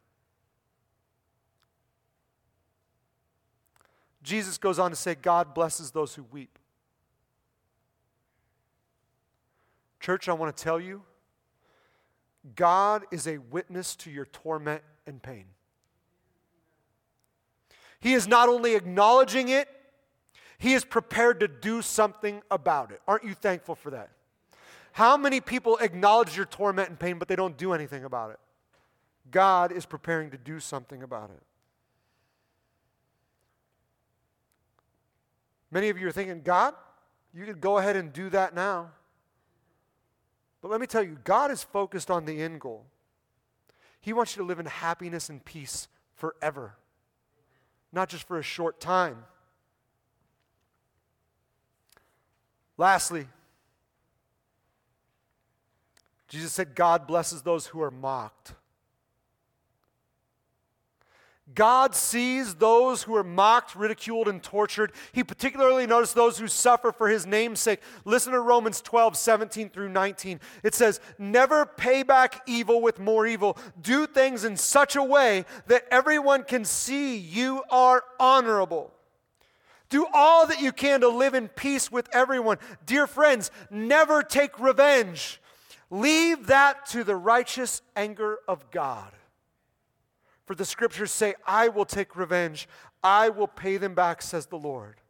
Jesus 4.27 4.59
goes 4.59 4.81
on 4.81 4.91
to 4.91 4.97
say, 4.97 5.15
God 5.15 5.55
blesses 5.55 5.93
those 5.93 6.17
who 6.17 6.25
weep. 6.33 6.59
Church, 10.01 10.29
I 10.29 10.33
want 10.33 10.55
to 10.55 10.63
tell 10.63 10.81
you 10.81 11.03
God 12.57 13.05
is 13.13 13.29
a 13.29 13.39
witness 13.39 13.95
to 13.97 14.11
your 14.11 14.27
torment 14.27 14.83
and 15.07 15.23
pain. 15.23 15.45
He 18.01 18.15
is 18.15 18.27
not 18.27 18.49
only 18.49 18.75
acknowledging 18.75 19.49
it, 19.49 19.69
he 20.59 20.75
is 20.75 20.85
prepared 20.85 21.39
to 21.41 21.49
do 21.49 21.81
something 21.81 22.43
about 22.51 22.91
it. 22.91 23.01
Aren't 23.07 23.25
you 23.25 23.35
thankful 23.35 23.77
for 23.77 23.91
that? 23.91 24.11
How 24.91 25.17
many 25.17 25.41
people 25.41 25.77
acknowledge 25.81 26.37
your 26.37 26.47
torment 26.47 26.89
and 26.89 26.99
pain, 26.99 27.19
but 27.19 27.29
they 27.29 27.37
don't 27.37 27.57
do 27.57 27.73
anything 27.73 28.03
about 28.03 28.33
it? 28.33 28.41
God 29.31 29.71
is 29.71 29.87
preparing 29.87 30.31
to 30.31 30.39
do 30.39 30.59
something 30.59 31.05
about 31.05 31.31
it. 31.31 31.43
Many 35.71 35.89
of 35.89 35.99
you 35.99 36.07
are 36.09 36.13
thinking, 36.13 36.43
God, 36.43 36.75
you 37.35 37.45
could 37.45 37.61
go 37.61 37.79
ahead 37.79 37.97
and 37.97 38.13
do 38.13 38.31
that 38.31 38.55
now. 38.55 38.91
But 40.63 40.71
let 40.71 40.81
me 40.81 40.87
tell 40.87 41.03
you, 41.03 41.19
God 41.25 41.51
is 41.51 41.63
focused 41.63 42.11
on 42.11 42.25
the 42.25 42.41
end 42.41 42.61
goal. 42.61 42.87
He 44.01 44.13
wants 44.13 44.37
you 44.37 44.43
to 44.43 44.47
live 44.47 44.59
in 44.59 44.67
happiness 44.67 45.29
and 45.29 45.45
peace 45.45 45.89
forever, 46.15 46.77
not 47.93 48.09
just 48.09 48.27
for 48.27 48.39
a 48.39 48.43
short 48.43 48.81
time. 48.81 49.25
Lastly, 52.79 53.27
Jesus 56.29 56.53
said, 56.53 56.75
God 56.75 57.07
blesses 57.07 57.43
those 57.43 57.67
who 57.67 57.81
are 57.81 57.91
mocked. 57.91 58.53
God 61.55 61.95
sees 61.95 62.57
those 62.57 63.05
who 63.05 63.15
are 63.15 63.23
mocked, 63.23 63.77
ridiculed, 63.77 64.27
and 64.27 64.43
tortured. 64.43 64.93
He 65.13 65.23
particularly 65.23 65.87
noticed 65.87 66.17
those 66.17 66.39
who 66.39 66.49
suffer 66.49 66.91
for 66.91 67.09
his 67.09 67.25
name's 67.25 67.61
sake. 67.61 67.81
Listen 68.05 68.33
to 68.33 68.41
Romans 68.41 68.81
12, 68.81 69.17
17 69.17 69.71
through 69.71 69.91
19. 69.91 70.41
It 70.65 70.75
says, 70.75 71.01
Never 71.19 71.65
pay 71.65 72.03
back 72.03 72.43
evil 72.47 72.83
with 72.83 72.99
more 72.99 73.27
evil. 73.27 73.57
Do 73.81 74.09
things 74.09 74.45
in 74.45 74.57
such 74.57 74.97
a 74.97 75.03
way 75.05 75.45
that 75.69 75.85
everyone 75.91 76.43
can 76.43 76.65
see 76.65 77.17
you 77.17 77.63
are 77.71 78.03
honorable. 78.19 78.93
Do 79.89 80.07
all 80.13 80.49
that 80.49 80.61
you 80.61 80.73
can 80.73 81.01
to 81.03 81.09
live 81.09 81.35
in 81.35 81.47
peace 81.47 81.93
with 81.93 82.09
everyone. 82.13 82.59
Dear 82.87 83.07
friends, 83.07 83.53
never 83.71 84.25
take 84.25 84.59
revenge. 84.59 85.41
Leave 85.91 86.49
that 86.49 86.87
to 86.87 87.05
the 87.05 87.15
righteous 87.15 87.83
anger 87.95 88.39
of 88.49 88.69
God. 88.73 89.13
For 90.47 90.55
the 90.55 90.65
scriptures 90.65 91.11
say, 91.11 91.35
I 91.45 91.69
will 91.69 91.85
take 91.85 92.17
revenge, 92.17 92.69
I 93.03 93.29
will 93.29 93.49
pay 93.49 93.77
them 93.77 93.95
back, 93.95 94.23
says 94.23 94.47
the 94.47 94.57
Lord. 94.57 95.01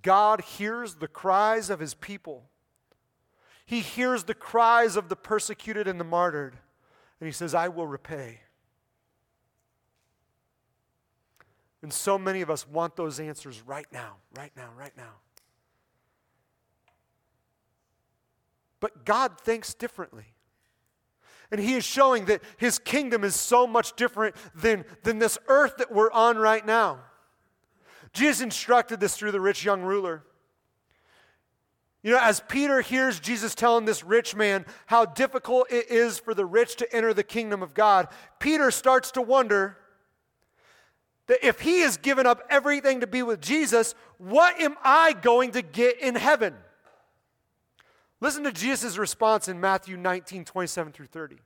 God 0.00 0.40
hears 0.42 0.94
the 0.94 1.08
cries 1.08 1.68
of 1.68 1.80
his 1.80 1.94
people. 1.94 2.44
He 3.66 3.80
hears 3.80 4.24
the 4.24 4.34
cries 4.34 4.96
of 4.96 5.08
the 5.08 5.16
persecuted 5.16 5.88
and 5.88 5.98
the 6.00 6.04
martyred, 6.04 6.56
and 7.20 7.26
he 7.26 7.32
says, 7.32 7.52
I 7.52 7.68
will 7.68 7.86
repay. 7.86 8.40
And 11.82 11.92
so 11.92 12.16
many 12.16 12.40
of 12.40 12.50
us 12.50 12.66
want 12.66 12.96
those 12.96 13.20
answers 13.20 13.62
right 13.66 13.86
now, 13.92 14.16
right 14.36 14.52
now, 14.56 14.70
right 14.76 14.96
now. 14.96 15.14
But 18.80 19.04
God 19.04 19.40
thinks 19.40 19.74
differently. 19.74 20.34
And 21.50 21.60
he 21.60 21.74
is 21.74 21.84
showing 21.84 22.26
that 22.26 22.42
his 22.58 22.78
kingdom 22.78 23.24
is 23.24 23.34
so 23.34 23.66
much 23.66 23.96
different 23.96 24.36
than, 24.54 24.84
than 25.02 25.18
this 25.18 25.38
earth 25.48 25.78
that 25.78 25.90
we're 25.90 26.10
on 26.12 26.36
right 26.36 26.64
now. 26.64 27.00
Jesus 28.12 28.42
instructed 28.42 29.00
this 29.00 29.16
through 29.16 29.32
the 29.32 29.40
rich 29.40 29.64
young 29.64 29.82
ruler. 29.82 30.24
You 32.02 32.12
know, 32.12 32.20
as 32.20 32.40
Peter 32.48 32.80
hears 32.80 33.18
Jesus 33.18 33.54
telling 33.54 33.84
this 33.84 34.04
rich 34.04 34.36
man 34.36 34.66
how 34.86 35.04
difficult 35.04 35.70
it 35.70 35.90
is 35.90 36.18
for 36.18 36.32
the 36.32 36.46
rich 36.46 36.76
to 36.76 36.94
enter 36.94 37.12
the 37.12 37.24
kingdom 37.24 37.62
of 37.62 37.74
God, 37.74 38.08
Peter 38.38 38.70
starts 38.70 39.10
to 39.12 39.22
wonder 39.22 39.76
that 41.26 41.46
if 41.46 41.60
he 41.60 41.80
has 41.80 41.96
given 41.96 42.26
up 42.26 42.42
everything 42.48 43.00
to 43.00 43.06
be 43.06 43.22
with 43.22 43.40
Jesus, 43.40 43.94
what 44.16 44.60
am 44.60 44.76
I 44.82 45.12
going 45.12 45.52
to 45.52 45.62
get 45.62 46.00
in 46.00 46.14
heaven? 46.14 46.54
Listen 48.20 48.44
to 48.44 48.52
Jesus' 48.52 48.98
response 48.98 49.48
in 49.48 49.60
Matthew 49.60 49.96
19, 49.96 50.44
27 50.44 50.92
through 50.92 51.06
30. 51.06 51.36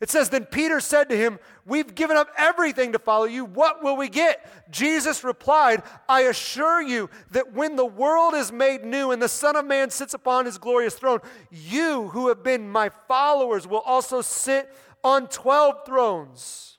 It 0.00 0.10
says, 0.10 0.28
Then 0.28 0.44
Peter 0.44 0.78
said 0.78 1.08
to 1.08 1.16
him, 1.16 1.40
We've 1.66 1.94
given 1.94 2.16
up 2.16 2.28
everything 2.36 2.92
to 2.92 3.00
follow 3.00 3.24
you. 3.24 3.44
What 3.44 3.82
will 3.82 3.96
we 3.96 4.08
get? 4.08 4.70
Jesus 4.70 5.24
replied, 5.24 5.82
I 6.08 6.22
assure 6.22 6.80
you 6.80 7.10
that 7.32 7.52
when 7.52 7.74
the 7.74 7.84
world 7.84 8.34
is 8.34 8.52
made 8.52 8.84
new 8.84 9.10
and 9.10 9.20
the 9.20 9.28
Son 9.28 9.56
of 9.56 9.66
Man 9.66 9.90
sits 9.90 10.14
upon 10.14 10.46
his 10.46 10.58
glorious 10.58 10.94
throne, 10.94 11.18
you 11.50 12.08
who 12.08 12.28
have 12.28 12.44
been 12.44 12.70
my 12.70 12.90
followers 13.08 13.66
will 13.66 13.80
also 13.80 14.20
sit 14.20 14.72
on 15.02 15.26
12 15.26 15.84
thrones 15.84 16.77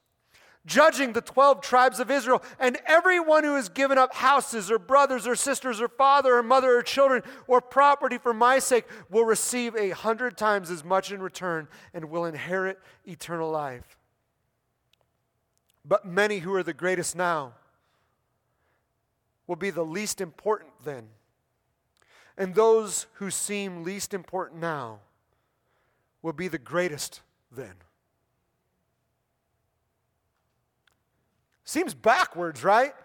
judging 0.65 1.13
the 1.13 1.22
12 1.22 1.62
tribes 1.62 2.00
of 2.00 2.12
Israel. 2.12 2.43
And 2.60 2.78
everyone 2.86 3.43
who 3.43 3.56
has 3.56 3.69
given 3.69 3.98
up 3.98 4.13
houses 4.13 4.69
or 4.69 4.80
brothers 4.80 5.26
or 5.26 5.36
sisters 5.36 5.82
or 5.82 5.88
father 5.88 6.36
or 6.36 6.43
mother 6.43 6.78
or 6.78 6.84
children 6.84 7.24
or 7.48 7.62
property 7.62 8.17
for 8.17 8.34
my 8.34 8.60
sake 8.60 8.86
will 9.10 9.26
receive 9.26 9.76
a 9.76 9.89
hundred 9.89 10.38
times 10.38 10.69
as 10.69 10.84
much 10.84 11.12
in 11.12 11.22
return 11.22 11.67
and 11.93 12.10
will 12.10 12.26
inherit 12.26 12.80
eternal 13.06 13.50
life. 13.50 13.98
But 15.86 16.06
many 16.06 16.39
who 16.39 16.54
are 16.54 16.63
the 16.63 16.74
greatest 16.74 17.15
now 17.15 17.54
will 19.48 19.56
be 19.56 19.72
the 19.72 19.86
least 19.86 20.22
important 20.22 20.72
then. 20.84 21.08
And 22.38 22.54
those 22.54 23.08
who 23.13 23.32
seem 23.32 23.84
least 23.84 24.13
important 24.13 24.62
now 24.62 25.00
will 26.22 26.34
be 26.34 26.48
the 26.48 26.60
greatest 26.60 27.22
then. 27.52 27.74
Seems 31.70 31.94
backwards, 31.94 32.64
right? 32.64 32.96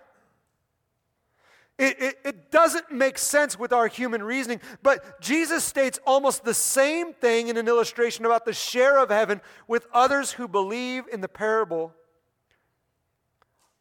It, 1.77 2.01
it, 2.01 2.19
it, 2.25 2.51
doesn't 2.51 2.91
make 2.91 3.19
sense 3.19 3.59
with 3.59 3.75
our 3.75 3.89
human 3.89 4.23
reasoning, 4.23 4.59
but 4.83 5.21
Jesus 5.21 5.63
states 5.63 6.01
almost 6.07 6.45
the 6.45 6.55
same 6.55 7.13
thing 7.13 7.49
in 7.49 7.59
an 7.59 7.69
illustration 7.69 8.25
about 8.25 8.47
the 8.47 8.55
share 8.55 8.99
of 8.99 9.11
heaven 9.11 9.43
with 9.69 9.87
others 9.93 10.33
who 10.33 10.49
believe 10.49 11.05
in 11.13 11.21
the 11.21 11.29
parable 11.29 11.93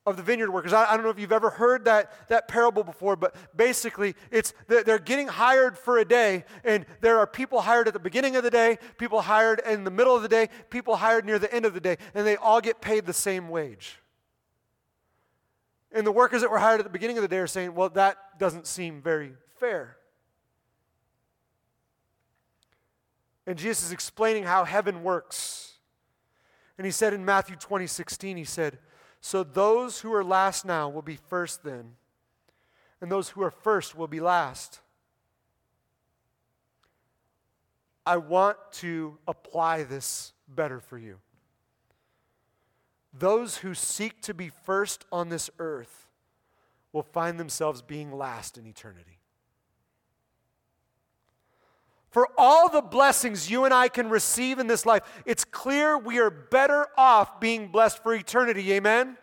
of 0.06 0.17
the 0.17 0.24
vineyard 0.24 0.52
workers. 0.52 0.74
I, 0.74 0.84
I 0.84 0.96
don't 0.96 1.04
know 1.06 1.12
if 1.12 1.19
you've 1.19 1.32
ever 1.32 1.52
heard 1.52 1.86
that, 1.86 2.28
that 2.28 2.50
parable 2.50 2.84
before, 2.84 3.15
but 3.15 3.38
basically 3.56 4.15
it's 4.32 4.54
they're 4.67 5.00
getting 5.00 5.30
hired 5.30 5.78
for 5.78 5.98
a 5.98 6.04
day, 6.04 6.43
and 6.65 6.86
there 7.00 7.19
are 7.19 7.28
people 7.28 7.62
hired 7.62 7.88
at 7.88 7.93
the 7.93 8.02
beginning 8.02 8.36
of 8.36 8.43
the 8.43 8.52
day, 8.52 8.80
people 8.98 9.22
hired 9.22 9.62
in 9.65 9.86
the 9.86 9.91
middle 9.91 10.13
of 10.13 10.24
the 10.24 10.28
day, 10.28 10.50
people 10.69 10.98
hired 10.98 11.24
near 11.24 11.39
the 11.39 11.54
end 11.54 11.65
of 11.65 11.74
the 11.74 11.80
day, 11.80 11.96
and 12.13 12.28
they 12.28 12.36
all 12.36 12.60
get 12.60 12.82
paid 12.82 13.06
the 13.06 13.13
same 13.13 13.48
wage. 13.48 14.00
And 15.93 16.08
the 16.08 16.12
workers 16.12 16.41
that 16.41 16.49
were 16.49 16.58
hired 16.58 16.79
at 16.79 16.86
the 16.86 16.89
beginning 16.91 17.17
of 17.17 17.21
the 17.21 17.27
day 17.27 17.38
are 17.38 17.47
saying, 17.47 17.75
well, 17.75 17.89
that 17.89 18.39
doesn't 18.39 18.65
seem 18.65 19.01
very 19.01 19.34
fair. 19.60 19.97
And 23.45 23.58
Jesus 23.58 23.86
is 23.86 23.91
explaining 23.91 24.43
how 24.43 24.63
heaven 24.63 25.03
works. 25.03 25.73
And 26.77 26.86
he 26.86 26.91
said 26.91 27.13
in 27.13 27.23
Matthew 27.23 27.56
20, 27.56 27.86
16, 27.86 28.38
he 28.38 28.43
said, 28.43 28.79
So 29.21 29.43
those 29.43 29.99
who 29.99 30.12
are 30.13 30.23
last 30.23 30.65
now 30.65 30.89
will 30.89 31.01
be 31.01 31.17
first 31.27 31.63
then, 31.63 31.95
and 32.99 33.12
those 33.12 33.29
who 33.29 33.43
are 33.43 33.51
first 33.51 33.95
will 33.95 34.08
be 34.08 34.19
last. 34.19 34.79
I 38.06 38.17
want 38.17 38.58
to 38.73 39.17
apply 39.27 39.84
this 39.84 40.34
better 40.47 40.79
for 40.79 40.97
you. 40.97 41.19
Those 43.13 43.58
who 43.58 43.73
seek 43.76 44.21
to 44.21 44.34
be 44.34 44.49
first 44.65 45.06
on 45.12 45.30
this 45.30 45.49
earth 45.60 46.08
will 46.91 47.04
find 47.04 47.39
themselves 47.39 47.82
being 47.82 48.12
last 48.12 48.58
in 48.58 48.65
eternity. 48.65 49.19
For 52.10 52.28
all 52.38 52.69
the 52.69 52.82
blessings 52.82 53.49
you 53.49 53.65
and 53.65 53.73
I 53.73 53.88
can 53.88 54.10
receive 54.10 54.60
in 54.60 54.67
this 54.67 54.86
life, 54.86 55.02
it's 55.26 55.43
clear 55.43 55.97
we 55.97 56.19
are 56.19 56.30
better 56.30 56.88
off 56.95 57.39
being 57.39 57.69
blessed 57.69 58.04
for 58.04 58.13
eternity. 58.13 58.73
Amen? 58.73 59.02
Amen? 59.02 59.17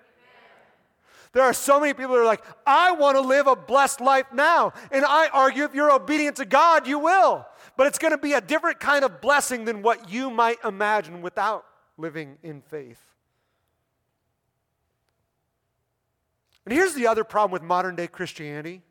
There 1.32 1.44
are 1.44 1.52
so 1.52 1.78
many 1.78 1.94
people 1.94 2.14
that 2.14 2.22
are 2.22 2.26
like, 2.26 2.44
I 2.66 2.90
want 2.92 3.16
to 3.16 3.20
live 3.20 3.46
a 3.46 3.54
blessed 3.54 4.00
life 4.00 4.26
now. 4.32 4.72
And 4.90 5.04
I 5.04 5.28
argue 5.28 5.62
if 5.62 5.72
you're 5.72 5.92
obedient 5.92 6.36
to 6.36 6.44
God, 6.44 6.88
you 6.88 6.98
will. 6.98 7.46
But 7.76 7.86
it's 7.86 7.98
going 7.98 8.10
to 8.10 8.18
be 8.18 8.32
a 8.32 8.40
different 8.40 8.80
kind 8.80 9.04
of 9.04 9.20
blessing 9.20 9.66
than 9.66 9.82
what 9.82 10.10
you 10.10 10.28
might 10.28 10.58
imagine 10.64 11.22
without 11.22 11.64
living 11.96 12.38
in 12.42 12.60
faith. 12.60 13.09
And 16.70 16.78
here's 16.78 16.94
the 16.94 17.08
other 17.08 17.24
problem 17.24 17.50
with 17.50 17.62
modern 17.62 17.96
day 17.96 18.06
Christianity 18.06 18.82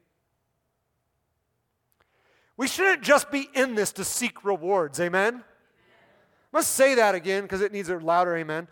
we 2.58 2.68
shouldn't 2.68 3.04
just 3.04 3.32
be 3.32 3.48
in 3.54 3.74
this 3.74 3.94
to 3.94 4.04
seek 4.04 4.44
rewards. 4.44 5.00
Amen? 5.00 5.46
Must 6.52 6.70
say 6.70 6.96
that 6.96 7.16
again 7.16 7.44
because 7.44 7.62
it 7.62 7.72
needs 7.72 7.88
a 7.88 7.98
louder 7.98 8.36
amen. 8.36 8.68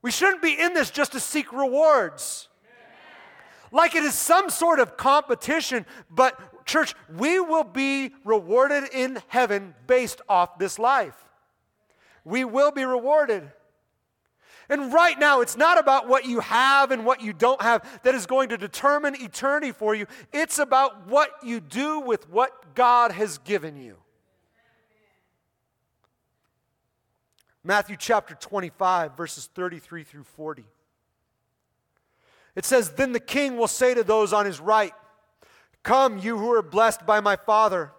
We 0.00 0.10
shouldn't 0.10 0.40
be 0.40 0.58
in 0.58 0.72
this 0.72 0.90
just 0.90 1.12
to 1.12 1.20
seek 1.20 1.52
rewards. 1.52 2.48
Like 3.70 3.94
it 3.94 4.02
is 4.02 4.14
some 4.14 4.48
sort 4.48 4.80
of 4.80 4.96
competition, 4.96 5.84
but 6.10 6.64
church, 6.64 6.94
we 7.18 7.38
will 7.38 7.64
be 7.64 8.12
rewarded 8.24 8.84
in 8.94 9.18
heaven 9.28 9.74
based 9.86 10.22
off 10.26 10.58
this 10.58 10.78
life. 10.78 11.22
We 12.24 12.44
will 12.44 12.70
be 12.70 12.84
rewarded. 12.84 13.52
And 14.68 14.92
right 14.92 15.18
now, 15.18 15.40
it's 15.40 15.56
not 15.56 15.78
about 15.78 16.08
what 16.08 16.26
you 16.26 16.40
have 16.40 16.90
and 16.90 17.06
what 17.06 17.22
you 17.22 17.32
don't 17.32 17.60
have 17.62 18.00
that 18.02 18.14
is 18.14 18.26
going 18.26 18.50
to 18.50 18.58
determine 18.58 19.14
eternity 19.20 19.72
for 19.72 19.94
you. 19.94 20.06
It's 20.32 20.58
about 20.58 21.06
what 21.06 21.30
you 21.42 21.60
do 21.60 22.00
with 22.00 22.28
what 22.28 22.74
God 22.74 23.12
has 23.12 23.38
given 23.38 23.76
you. 23.76 23.96
Matthew 27.64 27.96
chapter 27.98 28.34
25, 28.34 29.16
verses 29.16 29.48
33 29.54 30.04
through 30.04 30.24
40. 30.24 30.64
It 32.54 32.64
says, 32.64 32.90
Then 32.90 33.12
the 33.12 33.20
king 33.20 33.56
will 33.56 33.68
say 33.68 33.94
to 33.94 34.04
those 34.04 34.32
on 34.32 34.44
his 34.46 34.60
right, 34.60 34.92
Come, 35.82 36.18
you 36.18 36.36
who 36.36 36.52
are 36.52 36.62
blessed 36.62 37.06
by 37.06 37.20
my 37.20 37.36
Father. 37.36 37.92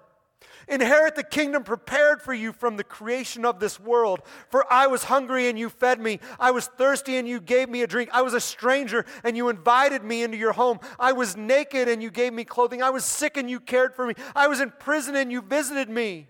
Inherit 0.70 1.16
the 1.16 1.24
kingdom 1.24 1.64
prepared 1.64 2.22
for 2.22 2.34
you 2.34 2.54
from 2.54 2.78
the 2.78 2.84
creation 2.84 3.44
of 3.44 3.60
this 3.60 3.80
world. 3.80 4.22
For 4.50 4.72
I 4.72 4.88
was 4.88 5.06
hungry 5.06 5.50
and 5.50 5.58
you 5.58 5.70
fed 5.70 6.00
me. 6.00 6.20
I 6.40 6.52
was 6.52 6.68
thirsty 6.68 7.18
and 7.18 7.28
you 7.28 7.42
gave 7.42 7.70
me 7.70 7.82
a 7.82 7.88
drink. 7.88 8.12
I 8.14 8.22
was 8.22 8.36
a 8.36 8.40
stranger 8.40 9.06
and 9.24 9.36
you 9.36 9.50
invited 9.50 10.04
me 10.04 10.22
into 10.22 10.38
your 10.38 10.54
home. 10.54 10.80
I 11.00 11.14
was 11.14 11.36
naked 11.36 11.88
and 11.88 12.04
you 12.04 12.12
gave 12.12 12.34
me 12.34 12.44
clothing. 12.44 12.84
I 12.84 12.92
was 12.92 13.04
sick 13.04 13.36
and 13.36 13.50
you 13.50 13.60
cared 13.60 13.96
for 13.96 14.06
me. 14.06 14.14
I 14.36 14.48
was 14.48 14.60
in 14.60 14.72
prison 14.78 15.16
and 15.16 15.32
you 15.32 15.42
visited 15.42 15.90
me. 15.90 16.28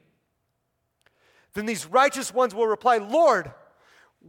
Then 1.54 1.66
these 1.66 1.86
righteous 1.86 2.34
ones 2.34 2.56
will 2.56 2.68
reply, 2.68 2.98
Lord, 2.98 3.52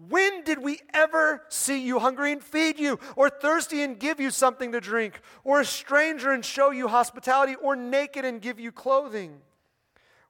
when 0.08 0.44
did 0.44 0.60
we 0.60 0.80
ever 0.94 1.42
see 1.48 1.84
you 1.84 1.98
hungry 1.98 2.32
and 2.32 2.42
feed 2.42 2.78
you, 2.78 2.98
or 3.16 3.28
thirsty 3.28 3.82
and 3.82 3.98
give 3.98 4.20
you 4.20 4.30
something 4.30 4.72
to 4.72 4.80
drink, 4.80 5.20
or 5.42 5.60
a 5.60 5.64
stranger 5.64 6.30
and 6.30 6.44
show 6.44 6.70
you 6.70 6.88
hospitality, 6.88 7.56
or 7.56 7.74
naked 7.74 8.24
and 8.24 8.40
give 8.40 8.60
you 8.60 8.70
clothing? 8.70 9.40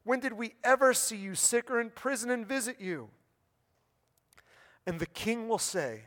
When 0.04 0.20
did 0.20 0.32
we 0.32 0.54
ever 0.64 0.94
see 0.94 1.16
you 1.16 1.34
sick 1.34 1.70
or 1.70 1.80
in 1.80 1.90
prison 1.90 2.30
and 2.30 2.46
visit 2.46 2.80
you? 2.80 3.10
And 4.86 4.98
the 4.98 5.06
king 5.06 5.48
will 5.48 5.58
say, 5.58 6.02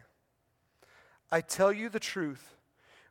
I 1.32 1.42
tell 1.42 1.72
you 1.72 1.90
the 1.90 2.00
truth, 2.00 2.56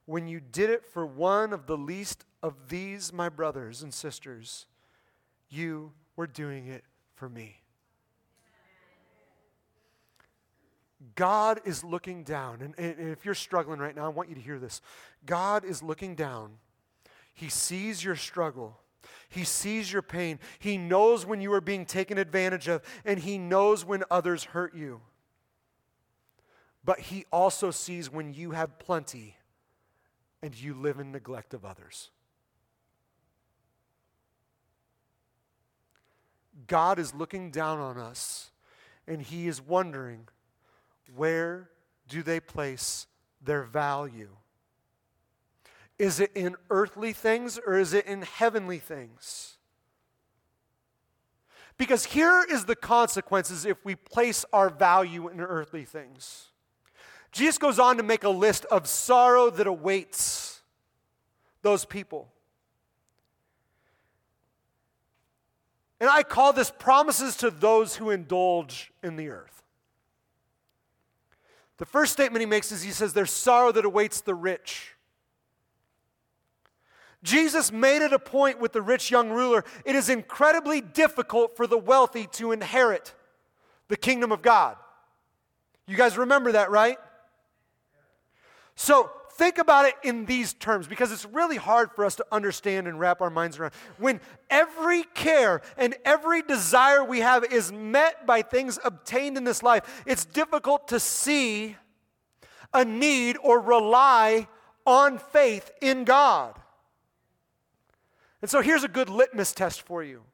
when 0.07 0.27
you 0.27 0.41
did 0.41 0.71
it 0.71 0.85
for 0.85 1.07
one 1.07 1.53
of 1.53 1.67
the 1.67 1.77
least 1.77 2.25
of 2.43 2.69
these, 2.69 3.13
my 3.13 3.29
brothers 3.29 3.83
and 3.83 3.95
sisters, 3.95 4.67
you 5.49 5.93
were 6.17 6.27
doing 6.27 6.67
it 6.67 6.85
for 7.15 7.29
me. 7.29 7.63
God 11.15 11.61
is 11.65 11.83
looking 11.83 12.23
down, 12.23 12.61
and, 12.61 12.75
and, 12.79 13.11
if 13.11 13.25
you're 13.25 13.35
struggling 13.35 13.81
right 13.81 13.95
now, 13.95 14.07
I 14.07 14.09
want 14.09 14.29
you 14.29 14.35
to 14.37 14.41
hear 14.41 14.59
this. 14.59 14.81
God 15.27 15.65
is 15.65 15.83
looking 15.83 16.15
down. 16.15 16.59
He 17.35 17.49
sees 17.49 18.05
your 18.05 18.15
struggle. 18.15 18.79
He 19.33 19.45
sees 19.45 19.91
your 19.91 20.03
pain. 20.03 20.39
He 20.59 20.77
knows 20.77 21.25
when 21.25 21.41
you 21.41 21.55
are 21.55 21.63
being 21.63 21.87
taken 21.87 22.19
advantage 22.19 22.69
of, 22.69 22.83
and 23.03 23.19
He 23.19 23.39
knows 23.39 23.83
when 23.83 24.05
others 24.11 24.45
hurt 24.45 24.75
you. 24.75 25.01
But 26.85 26.99
He 27.01 27.25
also 27.33 27.71
sees 27.71 28.13
when 28.13 28.35
you 28.35 28.51
have 28.51 28.79
plenty 28.79 29.39
and 30.43 30.55
you 30.55 30.75
live 30.75 31.01
in 31.01 31.13
neglect 31.13 31.55
of 31.55 31.65
others. 31.65 32.11
God 36.67 36.99
is 36.99 37.15
looking 37.15 37.51
down 37.51 37.79
on 37.79 37.97
us, 37.97 38.51
and 39.07 39.23
He 39.23 39.49
is 39.49 39.63
wondering 39.63 40.29
where 41.17 41.71
do 42.07 42.23
they 42.23 42.39
place 42.39 43.07
their 43.41 43.63
value? 43.63 44.37
Is 45.99 46.21
it 46.21 46.33
in 46.35 46.57
earthly 46.71 47.13
things 47.13 47.59
or 47.65 47.79
is 47.79 47.93
it 47.95 48.07
in 48.07 48.23
heavenly 48.23 48.79
things? 48.79 49.57
Because 51.79 52.05
here 52.05 52.45
is 52.49 52.65
the 52.65 52.77
consequences 52.77 53.65
if 53.65 53.85
we 53.85 53.95
place 53.95 54.45
our 54.53 54.69
value 54.69 55.29
in 55.29 55.41
earthly 55.41 55.85
things. 55.85 56.49
Jesus 57.33 57.59
goes 57.59 57.79
on 57.79 57.97
to 57.97 58.03
make 58.03 58.25
a 58.25 58.29
list 58.29 58.67
of 58.67 58.87
sorrow 58.87 59.51
that 59.51 59.67
awaits 59.67 60.63
those 61.63 61.85
people. 61.85 62.29
And 65.99 66.11
I 66.11 66.25
call 66.25 66.53
this 66.53 66.71
promises 66.71 67.37
to 67.39 67.51
those 67.51 67.97
who 67.97 68.11
indulge 68.11 68.93
in 69.03 69.17
the 69.17 69.29
earth. 69.29 69.63
The 71.79 71.87
first 71.87 72.13
statement 72.13 72.41
he 72.41 72.47
makes 72.47 72.71
is 72.71 72.83
he 72.83 72.91
says, 72.91 73.13
There's 73.13 73.31
sorrow 73.31 73.73
that 73.73 73.85
awaits 73.85 74.21
the 74.21 74.35
rich. 74.35 74.92
Jesus 77.23 77.71
made 77.71 78.03
it 78.03 78.13
a 78.13 78.19
point 78.19 78.61
with 78.61 78.73
the 78.73 78.83
rich 78.83 79.11
young 79.11 79.31
ruler. 79.31 79.65
It 79.85 79.95
is 79.95 80.09
incredibly 80.09 80.81
difficult 80.81 81.57
for 81.57 81.67
the 81.67 81.79
wealthy 81.79 82.27
to 82.33 82.53
inherit 82.53 83.15
the 83.89 83.97
kingdom 83.97 84.33
of 84.33 84.43
God. 84.43 84.77
You 85.87 85.97
guys 85.97 86.17
remember 86.19 86.53
that, 86.53 86.71
right? 86.71 86.99
So 88.75 89.11
think 89.33 89.59
about 89.59 89.87
it 89.87 89.95
in 90.03 90.27
these 90.27 90.53
terms 90.53 90.87
because 90.87 91.13
it's 91.13 91.25
really 91.27 91.57
hard 91.57 91.91
for 91.93 92.05
us 92.05 92.17
to 92.17 92.27
understand 92.33 92.87
and 92.87 92.99
wrap 92.99 93.21
our 93.21 93.31
minds 93.31 93.59
around. 93.59 93.73
When 93.99 94.21
every 94.51 95.05
care 95.15 95.63
and 95.77 95.95
every 96.05 96.43
desire 96.43 97.05
we 97.05 97.21
have 97.21 97.45
is 97.45 97.73
met 97.73 98.27
by 98.27 98.43
things 98.43 98.79
obtained 98.85 99.37
in 99.37 99.45
this 99.45 99.63
life, 99.63 100.03
it's 100.07 100.25
difficult 100.25 100.89
to 100.89 101.01
see 101.01 101.77
a 102.75 102.85
need 102.85 103.37
or 103.43 103.61
rely 103.61 104.49
on 104.87 105.19
faith 105.19 105.71
in 105.81 106.05
God. 106.05 106.59
And 108.43 108.51
so 108.51 108.61
here's 108.61 108.85
a 108.85 108.89
good 108.89 109.09
litmus 109.09 109.53
test 109.53 109.83
for 109.83 110.03
you. 110.03 110.25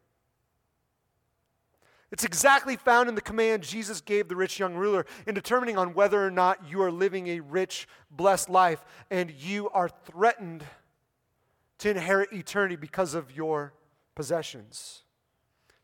It's 2.11 2.25
exactly 2.25 2.77
found 2.77 3.11
in 3.11 3.15
the 3.15 3.21
command 3.21 3.63
Jesus 3.63 4.01
gave 4.01 4.29
the 4.29 4.37
rich 4.37 4.59
young 4.59 4.75
ruler 4.75 5.05
in 5.27 5.35
determining 5.35 5.77
on 5.77 5.93
whether 5.93 6.25
or 6.25 6.31
not 6.31 6.71
you 6.71 6.81
are 6.81 6.91
living 6.91 7.29
a 7.29 7.41
rich, 7.41 7.87
blessed 8.11 8.49
life 8.49 8.83
and 9.11 9.31
you 9.31 9.69
are 9.71 9.91
threatened 9.91 10.65
to 11.79 11.91
inherit 11.91 12.33
eternity 12.33 12.77
because 12.77 13.13
of 13.13 13.37
your 13.37 13.75
possessions. 14.15 15.03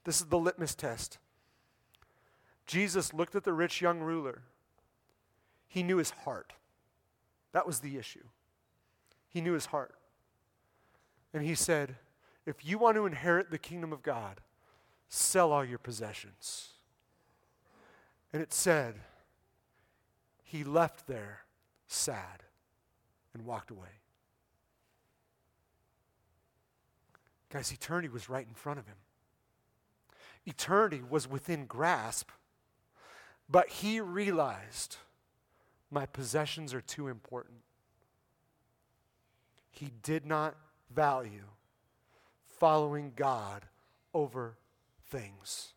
This 0.04 0.20
is 0.20 0.26
the 0.26 0.38
litmus 0.38 0.74
test. 0.74 1.18
Jesus 2.66 3.12
looked 3.12 3.34
at 3.34 3.44
the 3.44 3.52
rich 3.52 3.82
young 3.82 4.00
ruler. 4.00 4.42
He 5.68 5.82
knew 5.82 5.98
his 5.98 6.10
heart. 6.10 6.54
That 7.52 7.66
was 7.66 7.80
the 7.80 7.98
issue. 7.98 8.24
He 9.28 9.42
knew 9.42 9.52
his 9.52 9.66
heart. 9.66 9.94
And 11.34 11.44
he 11.44 11.54
said, 11.54 11.96
if 12.46 12.64
you 12.64 12.78
want 12.78 12.96
to 12.96 13.06
inherit 13.06 13.50
the 13.50 13.58
kingdom 13.58 13.92
of 13.92 14.02
God, 14.02 14.40
sell 15.08 15.52
all 15.52 15.64
your 15.64 15.78
possessions. 15.78 16.70
And 18.32 18.42
it 18.42 18.52
said, 18.52 18.96
he 20.42 20.64
left 20.64 21.06
there 21.06 21.40
sad 21.86 22.42
and 23.32 23.44
walked 23.44 23.70
away. 23.70 24.00
Guys, 27.50 27.72
eternity 27.72 28.08
was 28.08 28.28
right 28.28 28.46
in 28.46 28.54
front 28.54 28.78
of 28.78 28.86
him. 28.86 28.96
Eternity 30.44 31.00
was 31.08 31.28
within 31.28 31.66
grasp, 31.66 32.30
but 33.48 33.68
he 33.68 34.00
realized 34.00 34.96
my 35.90 36.04
possessions 36.04 36.74
are 36.74 36.80
too 36.80 37.08
important. 37.08 37.58
He 39.70 39.90
did 40.02 40.26
not 40.26 40.56
value 40.92 41.44
following 42.64 43.12
God 43.14 43.66
over 44.14 44.56
things. 45.10 45.74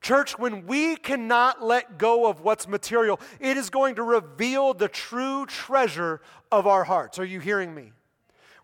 Church, 0.00 0.38
when 0.38 0.66
we 0.66 0.96
cannot 0.96 1.62
let 1.62 1.98
go 1.98 2.26
of 2.26 2.40
what's 2.40 2.66
material, 2.66 3.20
it 3.38 3.58
is 3.58 3.68
going 3.68 3.96
to 3.96 4.02
reveal 4.02 4.72
the 4.72 4.88
true 4.88 5.44
treasure 5.44 6.22
of 6.50 6.66
our 6.66 6.84
hearts. 6.84 7.18
Are 7.18 7.24
you 7.26 7.38
hearing 7.38 7.74
me? 7.74 7.92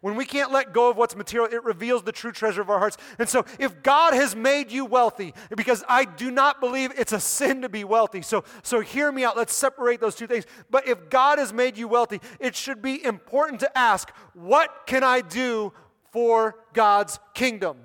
When 0.02 0.16
we 0.16 0.24
can't 0.24 0.50
let 0.50 0.72
go 0.72 0.90
of 0.90 0.96
what's 0.96 1.14
material, 1.14 1.48
it 1.52 1.62
reveals 1.62 2.02
the 2.02 2.10
true 2.10 2.32
treasure 2.32 2.60
of 2.60 2.68
our 2.68 2.80
hearts. 2.80 2.98
And 3.20 3.28
so, 3.28 3.44
if 3.60 3.84
God 3.84 4.14
has 4.14 4.34
made 4.34 4.72
you 4.72 4.84
wealthy, 4.84 5.32
because 5.56 5.84
I 5.88 6.04
do 6.04 6.32
not 6.32 6.58
believe 6.58 6.90
it's 6.98 7.12
a 7.12 7.20
sin 7.20 7.62
to 7.62 7.68
be 7.68 7.84
wealthy, 7.84 8.20
so, 8.20 8.42
so 8.64 8.80
hear 8.80 9.12
me 9.12 9.22
out. 9.22 9.36
Let's 9.36 9.54
separate 9.54 10.00
those 10.00 10.16
two 10.16 10.26
things. 10.26 10.44
But 10.70 10.88
if 10.88 11.08
God 11.08 11.38
has 11.38 11.52
made 11.52 11.76
you 11.76 11.86
wealthy, 11.86 12.20
it 12.40 12.56
should 12.56 12.82
be 12.82 13.04
important 13.04 13.60
to 13.60 13.78
ask, 13.78 14.10
what 14.34 14.86
can 14.86 15.04
I 15.04 15.20
do 15.20 15.72
for 16.12 16.56
God's 16.72 17.18
kingdom? 17.34 17.78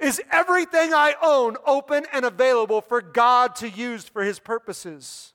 Is 0.00 0.20
everything 0.32 0.92
I 0.92 1.14
own 1.22 1.56
open 1.66 2.06
and 2.12 2.24
available 2.24 2.80
for 2.80 3.00
God 3.00 3.54
to 3.56 3.68
use 3.68 4.04
for 4.04 4.24
his 4.24 4.40
purposes? 4.40 5.32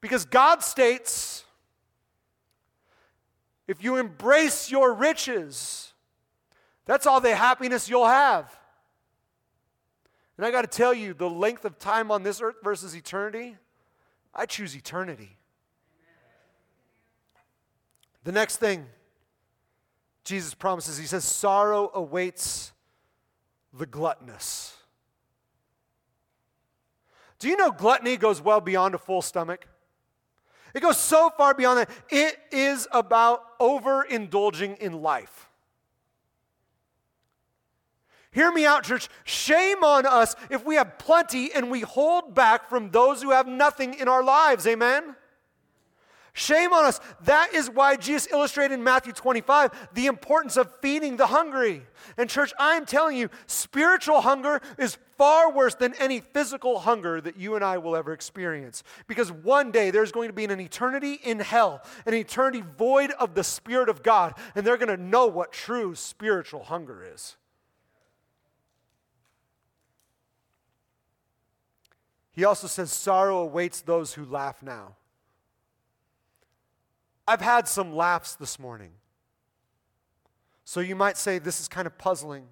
Because 0.00 0.24
God 0.24 0.62
states, 0.62 1.44
if 3.66 3.82
you 3.82 3.96
embrace 3.96 4.70
your 4.70 4.94
riches, 4.94 5.92
that's 6.84 7.06
all 7.06 7.20
the 7.20 7.34
happiness 7.34 7.88
you'll 7.88 8.06
have. 8.06 8.56
And 10.36 10.46
I 10.46 10.50
got 10.50 10.62
to 10.62 10.68
tell 10.68 10.94
you, 10.94 11.14
the 11.14 11.28
length 11.28 11.64
of 11.64 11.78
time 11.78 12.10
on 12.10 12.22
this 12.22 12.40
earth 12.40 12.56
versus 12.62 12.94
eternity, 12.94 13.56
I 14.34 14.46
choose 14.46 14.76
eternity. 14.76 15.36
The 18.24 18.32
next 18.32 18.58
thing 18.58 18.86
Jesus 20.26 20.54
promises, 20.54 20.98
he 20.98 21.06
says, 21.06 21.24
sorrow 21.24 21.90
awaits 21.94 22.72
the 23.72 23.86
gluttonous. 23.86 24.74
Do 27.38 27.48
you 27.48 27.56
know 27.56 27.70
gluttony 27.70 28.16
goes 28.16 28.42
well 28.42 28.60
beyond 28.60 28.94
a 28.94 28.98
full 28.98 29.22
stomach? 29.22 29.68
It 30.74 30.80
goes 30.80 30.98
so 30.98 31.30
far 31.30 31.54
beyond 31.54 31.78
that. 31.78 31.90
It 32.10 32.36
is 32.50 32.88
about 32.90 33.58
overindulging 33.60 34.78
in 34.78 35.00
life. 35.00 35.48
Hear 38.32 38.50
me 38.50 38.66
out, 38.66 38.82
church. 38.82 39.08
Shame 39.24 39.84
on 39.84 40.06
us 40.06 40.34
if 40.50 40.64
we 40.64 40.74
have 40.74 40.98
plenty 40.98 41.52
and 41.54 41.70
we 41.70 41.80
hold 41.80 42.34
back 42.34 42.68
from 42.68 42.90
those 42.90 43.22
who 43.22 43.30
have 43.30 43.46
nothing 43.46 43.94
in 43.94 44.08
our 44.08 44.24
lives. 44.24 44.66
Amen? 44.66 45.14
Shame 46.38 46.74
on 46.74 46.84
us. 46.84 47.00
That 47.24 47.54
is 47.54 47.70
why 47.70 47.96
Jesus 47.96 48.30
illustrated 48.30 48.74
in 48.74 48.84
Matthew 48.84 49.14
25 49.14 49.88
the 49.94 50.04
importance 50.04 50.58
of 50.58 50.70
feeding 50.82 51.16
the 51.16 51.28
hungry. 51.28 51.80
And, 52.18 52.28
church, 52.28 52.52
I'm 52.58 52.84
telling 52.84 53.16
you, 53.16 53.30
spiritual 53.46 54.20
hunger 54.20 54.60
is 54.78 54.98
far 55.16 55.50
worse 55.50 55.74
than 55.76 55.94
any 55.94 56.20
physical 56.20 56.80
hunger 56.80 57.22
that 57.22 57.38
you 57.38 57.54
and 57.54 57.64
I 57.64 57.78
will 57.78 57.96
ever 57.96 58.12
experience. 58.12 58.84
Because 59.06 59.32
one 59.32 59.70
day 59.70 59.90
there's 59.90 60.12
going 60.12 60.28
to 60.28 60.34
be 60.34 60.44
an 60.44 60.60
eternity 60.60 61.14
in 61.24 61.40
hell, 61.40 61.82
an 62.04 62.12
eternity 62.12 62.62
void 62.76 63.12
of 63.12 63.34
the 63.34 63.42
Spirit 63.42 63.88
of 63.88 64.02
God, 64.02 64.34
and 64.54 64.66
they're 64.66 64.76
going 64.76 64.94
to 64.94 65.02
know 65.02 65.26
what 65.28 65.52
true 65.52 65.94
spiritual 65.94 66.64
hunger 66.64 67.02
is. 67.14 67.36
He 72.32 72.44
also 72.44 72.66
says, 72.66 72.92
Sorrow 72.92 73.38
awaits 73.38 73.80
those 73.80 74.12
who 74.12 74.26
laugh 74.26 74.62
now. 74.62 74.96
I've 77.28 77.40
had 77.40 77.66
some 77.66 77.94
laughs 77.94 78.34
this 78.34 78.58
morning. 78.58 78.92
So 80.64 80.80
you 80.80 80.96
might 80.96 81.16
say 81.16 81.38
this 81.38 81.60
is 81.60 81.68
kind 81.68 81.86
of 81.86 81.96
puzzling. 81.98 82.46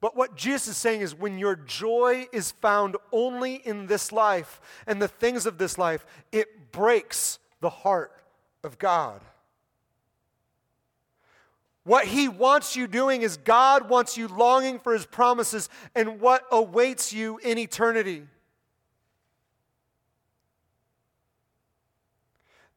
But 0.00 0.16
what 0.16 0.34
Jesus 0.34 0.68
is 0.68 0.76
saying 0.78 1.02
is 1.02 1.14
when 1.14 1.38
your 1.38 1.56
joy 1.56 2.26
is 2.32 2.52
found 2.52 2.96
only 3.12 3.56
in 3.56 3.86
this 3.86 4.12
life 4.12 4.60
and 4.86 5.00
the 5.00 5.08
things 5.08 5.44
of 5.44 5.58
this 5.58 5.76
life, 5.76 6.06
it 6.32 6.72
breaks 6.72 7.38
the 7.60 7.68
heart 7.68 8.12
of 8.64 8.78
God. 8.78 9.20
What 11.84 12.06
he 12.06 12.28
wants 12.28 12.76
you 12.76 12.86
doing 12.86 13.22
is 13.22 13.36
God 13.36 13.88
wants 13.88 14.16
you 14.16 14.28
longing 14.28 14.78
for 14.78 14.92
his 14.92 15.06
promises 15.06 15.68
and 15.94 16.20
what 16.20 16.44
awaits 16.50 17.12
you 17.12 17.38
in 17.38 17.58
eternity. 17.58 18.24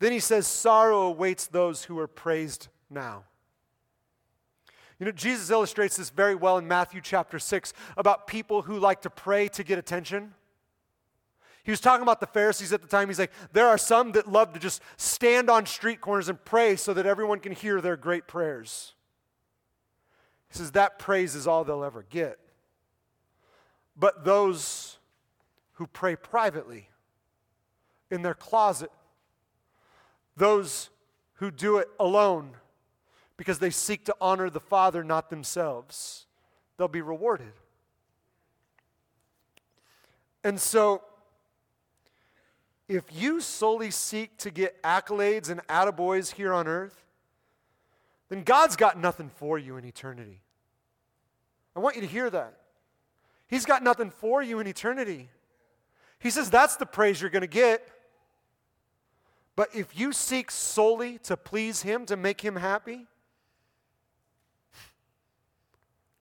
Then 0.04 0.12
he 0.12 0.20
says, 0.20 0.46
Sorrow 0.48 1.04
awaits 1.04 1.48
those 1.48 1.86
who 1.86 1.98
are 1.98 2.10
praised 2.10 2.68
now. 2.90 3.24
You 5.00 5.06
know, 5.06 5.14
Jesus 5.14 5.50
illustrates 5.50 5.96
this 5.96 6.10
very 6.10 6.36
well 6.36 6.58
in 6.58 6.68
Matthew 6.68 7.00
chapter 7.00 7.40
6 7.40 7.72
about 7.96 8.28
people 8.28 8.64
who 8.64 8.80
like 8.80 9.04
to 9.04 9.10
pray 9.10 9.48
to 9.48 9.64
get 9.64 9.80
attention. 9.80 10.34
He 11.64 11.72
was 11.72 11.80
talking 11.80 12.02
about 12.02 12.20
the 12.20 12.28
Pharisees 12.28 12.74
at 12.74 12.82
the 12.82 12.88
time. 12.90 13.08
He's 13.08 13.18
like, 13.18 13.32
there 13.54 13.70
are 13.70 13.78
some 13.78 14.12
that 14.12 14.30
love 14.30 14.52
to 14.52 14.60
just 14.60 14.82
stand 14.98 15.50
on 15.50 15.66
street 15.66 16.02
corners 16.02 16.28
and 16.28 16.44
pray 16.44 16.76
so 16.76 16.94
that 16.94 17.06
everyone 17.06 17.40
can 17.40 17.54
hear 17.54 17.80
their 17.80 17.96
great 17.96 18.28
prayers. 18.28 18.96
He 20.50 20.58
says 20.58 20.72
that 20.72 21.00
praise 21.00 21.34
is 21.34 21.48
all 21.48 21.64
they'll 21.64 21.82
ever 21.82 22.06
get. 22.10 22.40
But 23.96 24.26
those 24.26 24.98
who 25.76 25.88
pray 25.88 26.18
privately, 26.18 26.90
in 28.12 28.22
their 28.22 28.34
closet, 28.34 28.92
those 30.36 30.90
who 31.36 31.52
do 31.52 31.78
it 31.78 31.88
alone 32.00 32.52
because 33.38 33.60
they 33.60 33.70
seek 33.70 34.06
to 34.06 34.16
honor 34.22 34.50
the 34.50 34.60
Father, 34.60 35.04
not 35.04 35.30
themselves, 35.30 36.26
they'll 36.78 36.88
be 36.88 37.02
rewarded. 37.02 37.54
And 40.44 40.60
so, 40.60 41.02
if 42.88 43.04
you 43.14 43.40
solely 43.40 43.92
seek 43.92 44.38
to 44.40 44.52
get 44.52 44.82
accolades 44.84 45.50
and 45.50 45.66
attaboys 45.68 46.34
here 46.34 46.54
on 46.54 46.68
earth, 46.68 47.04
then 48.30 48.44
God's 48.44 48.76
got 48.76 49.00
nothing 49.00 49.30
for 49.30 49.58
you 49.58 49.78
in 49.78 49.86
eternity. 49.86 50.42
I 51.76 51.80
want 51.80 51.96
you 51.96 52.02
to 52.02 52.08
hear 52.08 52.30
that. 52.30 52.56
He's 53.48 53.66
got 53.66 53.84
nothing 53.84 54.10
for 54.10 54.42
you 54.42 54.60
in 54.60 54.68
eternity. 54.68 55.30
He 56.20 56.30
says 56.30 56.50
that's 56.50 56.76
the 56.76 56.86
praise 56.86 57.22
you're 57.22 57.30
going 57.30 57.42
to 57.42 57.48
get. 57.48 57.88
But 59.56 59.70
if 59.76 59.98
you 59.98 60.14
seek 60.14 60.50
solely 60.50 61.20
to 61.20 61.38
please 61.38 61.84
Him, 61.84 62.06
to 62.08 62.16
make 62.16 62.42
Him 62.42 62.56
happy, 62.56 63.06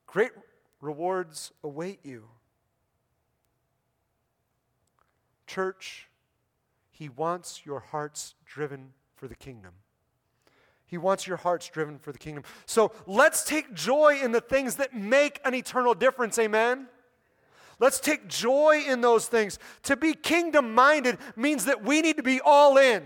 great 0.07 0.33
rewards 0.81 1.53
await 1.65 2.01
you. 2.05 2.25
Church, 5.47 6.09
He 6.91 7.09
wants 7.09 7.63
your 7.65 7.81
hearts 7.81 8.35
driven 8.45 8.93
for 9.15 9.29
the 9.29 9.35
kingdom. 9.35 9.73
He 10.85 10.99
wants 10.99 11.27
your 11.27 11.39
hearts 11.39 11.71
driven 11.71 11.99
for 11.99 12.13
the 12.13 12.19
kingdom. 12.19 12.45
So 12.67 12.93
let's 13.07 13.45
take 13.45 13.73
joy 13.73 14.21
in 14.23 14.33
the 14.33 14.43
things 14.43 14.77
that 14.77 14.95
make 14.95 15.41
an 15.43 15.55
eternal 15.55 15.95
difference. 15.95 16.39
Amen. 16.39 16.87
Let's 17.79 17.99
take 17.99 18.29
joy 18.29 18.85
in 18.87 19.01
those 19.01 19.27
things. 19.27 19.59
To 19.85 19.97
be 19.97 20.13
kingdom 20.13 20.75
minded 20.75 21.17
means 21.35 21.65
that 21.65 21.83
we 21.83 22.03
need 22.03 22.19
to 22.19 22.23
be 22.23 22.43
all 22.45 22.77
in. 22.77 23.03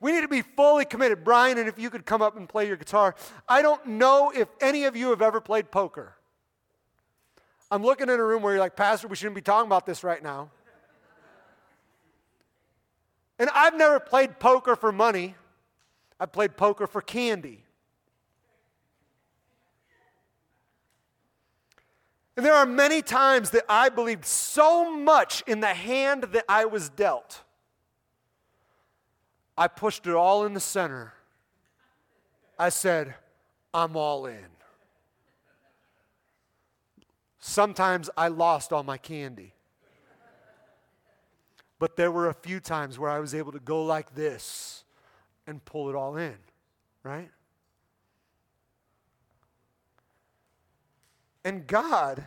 We 0.00 0.12
need 0.12 0.22
to 0.22 0.28
be 0.28 0.42
fully 0.42 0.86
committed. 0.86 1.24
Brian, 1.24 1.58
and 1.58 1.68
if 1.68 1.78
you 1.78 1.90
could 1.90 2.06
come 2.06 2.22
up 2.22 2.36
and 2.36 2.48
play 2.48 2.66
your 2.66 2.76
guitar. 2.76 3.14
I 3.48 3.60
don't 3.60 3.84
know 3.86 4.32
if 4.34 4.48
any 4.60 4.84
of 4.84 4.96
you 4.96 5.10
have 5.10 5.20
ever 5.20 5.40
played 5.40 5.70
poker. 5.70 6.14
I'm 7.70 7.82
looking 7.82 8.08
in 8.08 8.18
a 8.18 8.24
room 8.24 8.42
where 8.42 8.54
you're 8.54 8.60
like, 8.60 8.76
Pastor, 8.76 9.06
we 9.06 9.14
shouldn't 9.14 9.36
be 9.36 9.42
talking 9.42 9.66
about 9.66 9.86
this 9.86 10.02
right 10.02 10.22
now. 10.22 10.50
And 13.38 13.48
I've 13.54 13.76
never 13.76 14.00
played 14.00 14.38
poker 14.38 14.74
for 14.76 14.92
money, 14.92 15.34
I've 16.18 16.32
played 16.32 16.56
poker 16.56 16.86
for 16.86 17.00
candy. 17.00 17.64
And 22.36 22.46
there 22.46 22.54
are 22.54 22.66
many 22.66 23.02
times 23.02 23.50
that 23.50 23.64
I 23.68 23.90
believed 23.90 24.24
so 24.24 24.90
much 24.90 25.42
in 25.46 25.60
the 25.60 25.74
hand 25.74 26.24
that 26.32 26.44
I 26.48 26.64
was 26.64 26.88
dealt 26.88 27.42
I 29.60 29.68
pushed 29.68 30.06
it 30.06 30.14
all 30.14 30.46
in 30.46 30.54
the 30.54 30.60
center. 30.60 31.12
I 32.58 32.70
said, 32.70 33.14
I'm 33.74 33.94
all 33.94 34.24
in. 34.24 34.46
Sometimes 37.38 38.08
I 38.16 38.28
lost 38.28 38.72
all 38.72 38.82
my 38.82 38.96
candy. 38.96 39.52
But 41.78 41.96
there 41.96 42.10
were 42.10 42.30
a 42.30 42.34
few 42.34 42.58
times 42.58 42.98
where 42.98 43.10
I 43.10 43.18
was 43.18 43.34
able 43.34 43.52
to 43.52 43.60
go 43.60 43.84
like 43.84 44.14
this 44.14 44.82
and 45.46 45.62
pull 45.62 45.90
it 45.90 45.94
all 45.94 46.16
in, 46.16 46.38
right? 47.02 47.30
And 51.44 51.66
God, 51.66 52.26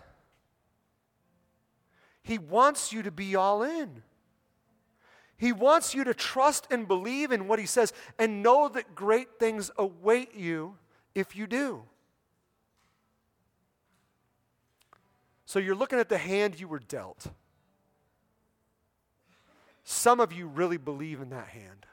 He 2.21 2.37
wants 2.37 2.93
you 2.93 3.01
to 3.01 3.11
be 3.11 3.35
all 3.35 3.63
in. 3.63 4.03
He 5.37 5.51
wants 5.51 5.93
you 5.93 6.03
to 6.03 6.13
trust 6.13 6.67
and 6.71 6.87
believe 6.87 7.31
in 7.31 7.47
what 7.47 7.59
He 7.59 7.65
says 7.65 7.93
and 8.17 8.43
know 8.43 8.69
that 8.69 8.95
great 8.95 9.39
things 9.39 9.71
await 9.77 10.35
you 10.35 10.77
if 11.15 11.35
you 11.35 11.47
do. 11.47 11.83
So 15.45 15.59
you're 15.59 15.75
looking 15.75 15.99
at 15.99 16.09
the 16.09 16.17
hand 16.17 16.59
you 16.59 16.67
were 16.67 16.79
dealt. 16.79 17.27
Some 19.83 20.19
of 20.19 20.31
you 20.31 20.47
really 20.47 20.77
believe 20.77 21.21
in 21.21 21.29
that 21.29 21.47
hand, 21.47 21.85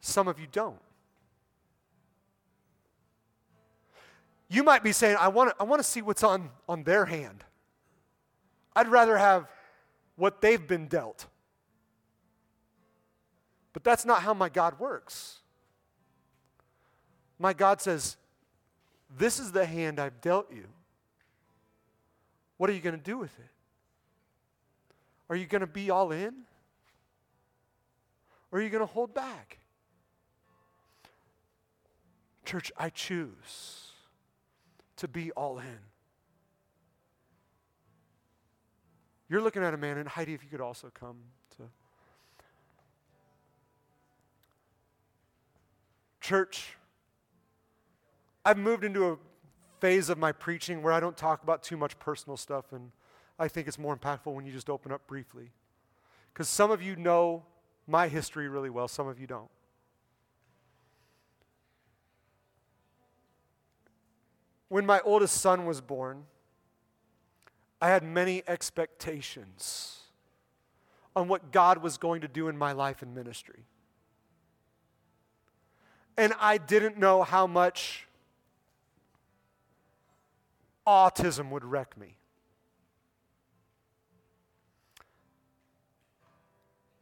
some 0.00 0.28
of 0.28 0.40
you 0.40 0.46
don't. 0.50 0.80
You 4.48 4.62
might 4.62 4.84
be 4.84 4.92
saying, 4.92 5.16
I 5.18 5.28
want 5.28 5.50
to 5.50 5.56
I 5.58 5.64
wanna 5.64 5.82
see 5.82 6.02
what's 6.02 6.22
on, 6.22 6.50
on 6.68 6.84
their 6.84 7.04
hand. 7.04 7.44
I'd 8.74 8.88
rather 8.88 9.16
have 9.16 9.48
what 10.16 10.40
they've 10.40 10.66
been 10.66 10.88
dealt. 10.88 11.26
But 13.72 13.84
that's 13.84 14.04
not 14.04 14.22
how 14.22 14.34
my 14.34 14.48
God 14.48 14.78
works. 14.78 15.40
My 17.38 17.52
God 17.52 17.80
says, 17.80 18.16
This 19.18 19.38
is 19.38 19.52
the 19.52 19.66
hand 19.66 20.00
I've 20.00 20.20
dealt 20.20 20.50
you. 20.50 20.64
What 22.56 22.70
are 22.70 22.72
you 22.72 22.80
going 22.80 22.96
to 22.96 23.02
do 23.02 23.18
with 23.18 23.38
it? 23.38 23.50
Are 25.28 25.36
you 25.36 25.46
going 25.46 25.60
to 25.60 25.66
be 25.66 25.90
all 25.90 26.12
in? 26.12 26.34
Or 28.50 28.60
are 28.60 28.62
you 28.62 28.70
going 28.70 28.80
to 28.80 28.92
hold 28.92 29.12
back? 29.12 29.58
Church, 32.44 32.72
I 32.78 32.90
choose 32.90 33.90
to 34.96 35.08
be 35.08 35.32
all 35.32 35.58
in. 35.58 35.78
You're 39.28 39.40
looking 39.40 39.62
at 39.62 39.74
a 39.74 39.76
man, 39.76 39.98
and 39.98 40.08
Heidi, 40.08 40.34
if 40.34 40.44
you 40.44 40.50
could 40.50 40.60
also 40.60 40.90
come 40.94 41.16
to. 41.56 41.62
Church, 46.20 46.76
I've 48.44 48.58
moved 48.58 48.84
into 48.84 49.06
a 49.08 49.16
phase 49.80 50.08
of 50.08 50.18
my 50.18 50.32
preaching 50.32 50.82
where 50.82 50.92
I 50.92 51.00
don't 51.00 51.16
talk 51.16 51.42
about 51.42 51.62
too 51.62 51.76
much 51.76 51.98
personal 51.98 52.36
stuff, 52.36 52.72
and 52.72 52.92
I 53.38 53.48
think 53.48 53.68
it's 53.68 53.78
more 53.78 53.96
impactful 53.96 54.32
when 54.32 54.46
you 54.46 54.52
just 54.52 54.70
open 54.70 54.92
up 54.92 55.06
briefly. 55.06 55.50
Because 56.32 56.48
some 56.48 56.70
of 56.70 56.82
you 56.82 56.96
know 56.96 57.44
my 57.86 58.08
history 58.08 58.48
really 58.48 58.70
well, 58.70 58.88
some 58.88 59.08
of 59.08 59.18
you 59.18 59.26
don't. 59.26 59.50
When 64.68 64.86
my 64.86 65.00
oldest 65.00 65.40
son 65.40 65.64
was 65.66 65.80
born, 65.80 66.24
I 67.80 67.88
had 67.88 68.02
many 68.02 68.42
expectations 68.46 70.00
on 71.14 71.28
what 71.28 71.50
God 71.52 71.78
was 71.78 71.98
going 71.98 72.20
to 72.22 72.28
do 72.28 72.48
in 72.48 72.56
my 72.56 72.72
life 72.72 73.02
and 73.02 73.14
ministry. 73.14 73.64
And 76.16 76.32
I 76.40 76.58
didn't 76.58 76.98
know 76.98 77.22
how 77.22 77.46
much 77.46 78.06
autism 80.86 81.50
would 81.50 81.64
wreck 81.64 81.96
me. 81.98 82.16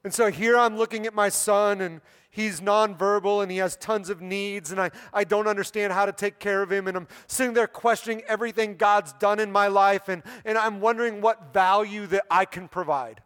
And 0.02 0.12
so 0.12 0.30
here 0.30 0.56
I'm 0.56 0.76
looking 0.76 1.06
at 1.06 1.14
my 1.14 1.28
son, 1.28 1.80
and 1.80 2.00
he's 2.34 2.60
nonverbal 2.60 3.42
and 3.42 3.50
he 3.50 3.58
has 3.58 3.76
tons 3.76 4.10
of 4.10 4.20
needs, 4.20 4.72
and 4.72 4.80
I, 4.80 4.90
I 5.12 5.22
don't 5.22 5.46
understand 5.46 5.92
how 5.92 6.04
to 6.04 6.12
take 6.12 6.40
care 6.40 6.62
of 6.62 6.70
him. 6.70 6.88
And 6.88 6.96
I'm 6.96 7.08
sitting 7.28 7.54
there 7.54 7.68
questioning 7.68 8.22
everything 8.26 8.76
God's 8.76 9.12
done 9.14 9.38
in 9.38 9.52
my 9.52 9.68
life, 9.68 10.08
and, 10.08 10.22
and 10.44 10.58
I'm 10.58 10.80
wondering 10.80 11.20
what 11.20 11.52
value 11.52 12.06
that 12.08 12.24
I 12.30 12.44
can 12.44 12.66
provide. 12.66 13.22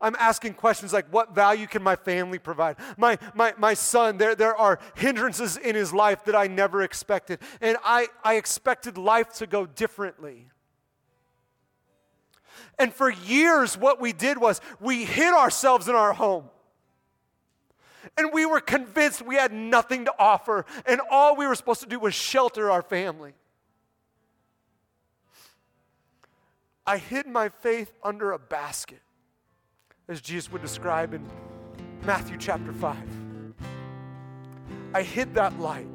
I'm 0.00 0.16
asking 0.18 0.54
questions 0.54 0.92
like, 0.92 1.12
what 1.12 1.34
value 1.34 1.66
can 1.66 1.82
my 1.82 1.96
family 1.96 2.38
provide? 2.38 2.76
My, 2.96 3.18
my, 3.34 3.54
my 3.56 3.74
son, 3.74 4.16
there, 4.16 4.34
there 4.34 4.56
are 4.56 4.78
hindrances 4.94 5.56
in 5.56 5.74
his 5.74 5.92
life 5.92 6.24
that 6.24 6.36
I 6.36 6.46
never 6.46 6.82
expected. 6.82 7.40
And 7.60 7.76
I, 7.84 8.08
I 8.22 8.34
expected 8.34 8.96
life 8.96 9.32
to 9.34 9.46
go 9.46 9.66
differently. 9.66 10.50
And 12.78 12.94
for 12.94 13.10
years, 13.10 13.76
what 13.76 14.00
we 14.00 14.12
did 14.12 14.38
was 14.38 14.60
we 14.80 15.04
hid 15.04 15.34
ourselves 15.34 15.88
in 15.88 15.94
our 15.94 16.12
home. 16.12 16.44
And 18.16 18.32
we 18.32 18.46
were 18.46 18.60
convinced 18.60 19.22
we 19.22 19.34
had 19.34 19.52
nothing 19.52 20.04
to 20.06 20.14
offer, 20.18 20.64
and 20.86 21.00
all 21.10 21.36
we 21.36 21.46
were 21.46 21.54
supposed 21.54 21.80
to 21.80 21.88
do 21.88 21.98
was 21.98 22.14
shelter 22.14 22.70
our 22.70 22.82
family. 22.82 23.34
I 26.86 26.96
hid 26.96 27.26
my 27.26 27.50
faith 27.50 27.92
under 28.02 28.32
a 28.32 28.38
basket 28.38 29.00
as 30.08 30.20
Jesus 30.20 30.50
would 30.50 30.62
describe 30.62 31.12
in 31.12 31.28
Matthew 32.04 32.38
chapter 32.38 32.72
5. 32.72 32.96
I 34.94 35.02
hid 35.02 35.34
that 35.34 35.60
light 35.60 35.86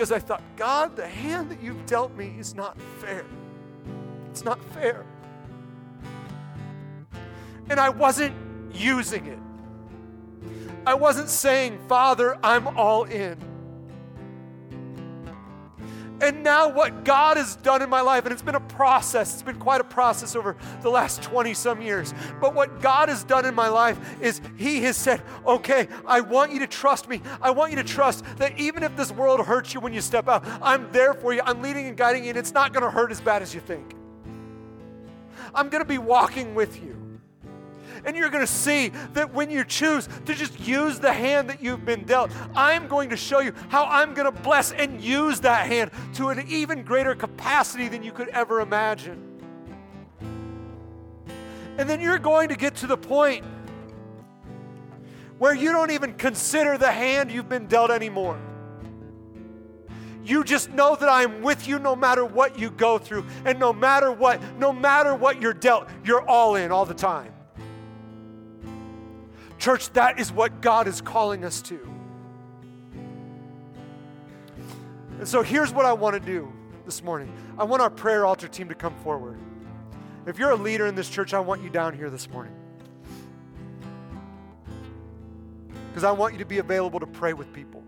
because 0.00 0.12
I 0.12 0.18
thought, 0.18 0.42
God, 0.56 0.96
the 0.96 1.06
hand 1.06 1.50
that 1.50 1.62
you've 1.62 1.84
dealt 1.84 2.16
me 2.16 2.34
is 2.38 2.54
not 2.54 2.80
fair. 3.00 3.22
It's 4.30 4.46
not 4.46 4.58
fair. 4.72 5.04
And 7.68 7.78
I 7.78 7.90
wasn't 7.90 8.34
using 8.72 9.26
it. 9.26 9.38
I 10.86 10.94
wasn't 10.94 11.28
saying, 11.28 11.80
Father, 11.86 12.38
I'm 12.42 12.66
all 12.78 13.04
in. 13.04 13.36
And 16.20 16.42
now, 16.42 16.68
what 16.68 17.04
God 17.04 17.36
has 17.36 17.56
done 17.56 17.82
in 17.82 17.88
my 17.88 18.00
life, 18.00 18.24
and 18.24 18.32
it's 18.32 18.42
been 18.42 18.54
a 18.54 18.60
process, 18.60 19.32
it's 19.32 19.42
been 19.42 19.58
quite 19.58 19.80
a 19.80 19.84
process 19.84 20.36
over 20.36 20.56
the 20.82 20.90
last 20.90 21.22
20 21.22 21.54
some 21.54 21.80
years. 21.80 22.12
But 22.40 22.54
what 22.54 22.80
God 22.80 23.08
has 23.08 23.24
done 23.24 23.46
in 23.46 23.54
my 23.54 23.68
life 23.68 23.98
is 24.20 24.40
He 24.56 24.82
has 24.82 24.96
said, 24.96 25.22
Okay, 25.46 25.88
I 26.06 26.20
want 26.20 26.52
you 26.52 26.58
to 26.60 26.66
trust 26.66 27.08
me. 27.08 27.22
I 27.40 27.50
want 27.50 27.72
you 27.72 27.76
to 27.76 27.84
trust 27.84 28.24
that 28.36 28.58
even 28.58 28.82
if 28.82 28.96
this 28.96 29.10
world 29.10 29.40
hurts 29.40 29.72
you 29.72 29.80
when 29.80 29.92
you 29.92 30.00
step 30.00 30.28
out, 30.28 30.44
I'm 30.60 30.90
there 30.92 31.14
for 31.14 31.32
you. 31.32 31.40
I'm 31.44 31.62
leading 31.62 31.86
and 31.86 31.96
guiding 31.96 32.24
you, 32.24 32.30
and 32.30 32.38
it's 32.38 32.52
not 32.52 32.72
going 32.72 32.84
to 32.84 32.90
hurt 32.90 33.10
as 33.10 33.20
bad 33.20 33.40
as 33.40 33.54
you 33.54 33.60
think. 33.60 33.94
I'm 35.54 35.68
going 35.68 35.82
to 35.82 35.88
be 35.88 35.98
walking 35.98 36.54
with 36.54 36.82
you. 36.82 36.99
And 38.04 38.16
you're 38.16 38.30
going 38.30 38.46
to 38.46 38.52
see 38.52 38.88
that 39.12 39.32
when 39.32 39.50
you 39.50 39.64
choose 39.64 40.08
to 40.26 40.34
just 40.34 40.58
use 40.60 40.98
the 40.98 41.12
hand 41.12 41.50
that 41.50 41.62
you've 41.62 41.84
been 41.84 42.04
dealt, 42.04 42.30
I'm 42.54 42.88
going 42.88 43.10
to 43.10 43.16
show 43.16 43.40
you 43.40 43.52
how 43.68 43.84
I'm 43.84 44.14
going 44.14 44.32
to 44.32 44.42
bless 44.42 44.72
and 44.72 45.00
use 45.00 45.40
that 45.40 45.66
hand 45.66 45.90
to 46.14 46.28
an 46.28 46.44
even 46.48 46.82
greater 46.82 47.14
capacity 47.14 47.88
than 47.88 48.02
you 48.02 48.12
could 48.12 48.28
ever 48.28 48.60
imagine. 48.60 49.26
And 51.78 51.88
then 51.88 52.00
you're 52.00 52.18
going 52.18 52.48
to 52.48 52.56
get 52.56 52.76
to 52.76 52.86
the 52.86 52.96
point 52.96 53.44
where 55.38 55.54
you 55.54 55.72
don't 55.72 55.90
even 55.90 56.12
consider 56.14 56.76
the 56.76 56.92
hand 56.92 57.32
you've 57.32 57.48
been 57.48 57.66
dealt 57.66 57.90
anymore. 57.90 58.38
You 60.22 60.44
just 60.44 60.70
know 60.70 60.94
that 60.96 61.08
I 61.08 61.22
am 61.22 61.40
with 61.40 61.66
you 61.66 61.78
no 61.78 61.96
matter 61.96 62.24
what 62.24 62.58
you 62.58 62.70
go 62.70 62.98
through 62.98 63.24
and 63.46 63.58
no 63.58 63.72
matter 63.72 64.12
what 64.12 64.40
no 64.58 64.72
matter 64.72 65.14
what 65.14 65.40
you're 65.40 65.54
dealt, 65.54 65.88
you're 66.04 66.22
all 66.28 66.56
in 66.56 66.70
all 66.70 66.84
the 66.84 66.94
time. 66.94 67.32
Church, 69.60 69.92
that 69.92 70.18
is 70.18 70.32
what 70.32 70.62
God 70.62 70.88
is 70.88 71.02
calling 71.02 71.44
us 71.44 71.60
to. 71.62 71.78
And 75.18 75.28
so 75.28 75.42
here's 75.42 75.70
what 75.70 75.84
I 75.84 75.92
want 75.92 76.14
to 76.14 76.20
do 76.20 76.50
this 76.86 77.04
morning 77.04 77.30
I 77.58 77.64
want 77.64 77.82
our 77.82 77.90
prayer 77.90 78.24
altar 78.24 78.48
team 78.48 78.70
to 78.70 78.74
come 78.74 78.94
forward. 79.04 79.38
If 80.26 80.38
you're 80.38 80.50
a 80.50 80.56
leader 80.56 80.86
in 80.86 80.94
this 80.94 81.10
church, 81.10 81.34
I 81.34 81.40
want 81.40 81.62
you 81.62 81.68
down 81.68 81.94
here 81.94 82.08
this 82.08 82.28
morning. 82.30 82.54
Because 85.88 86.04
I 86.04 86.12
want 86.12 86.32
you 86.32 86.38
to 86.38 86.46
be 86.46 86.58
available 86.58 86.98
to 86.98 87.06
pray 87.06 87.34
with 87.34 87.52
people. 87.52 87.82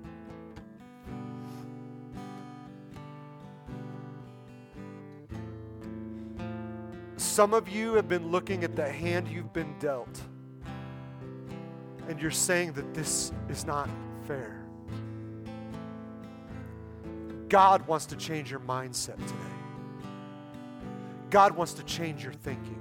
Some 7.16 7.54
of 7.54 7.70
you 7.70 7.94
have 7.94 8.08
been 8.08 8.30
looking 8.30 8.62
at 8.62 8.76
the 8.76 8.90
hand 8.90 9.26
you've 9.26 9.54
been 9.54 9.74
dealt 9.78 10.20
and 12.08 12.20
you're 12.20 12.30
saying 12.30 12.72
that 12.72 12.94
this 12.94 13.32
is 13.48 13.64
not 13.64 13.88
fair. 14.26 14.58
God 17.48 17.86
wants 17.86 18.06
to 18.06 18.16
change 18.16 18.50
your 18.50 18.60
mindset 18.60 19.16
today. 19.26 19.34
God 21.30 21.56
wants 21.56 21.74
to 21.74 21.82
change 21.84 22.22
your 22.22 22.32
thinking. 22.32 22.78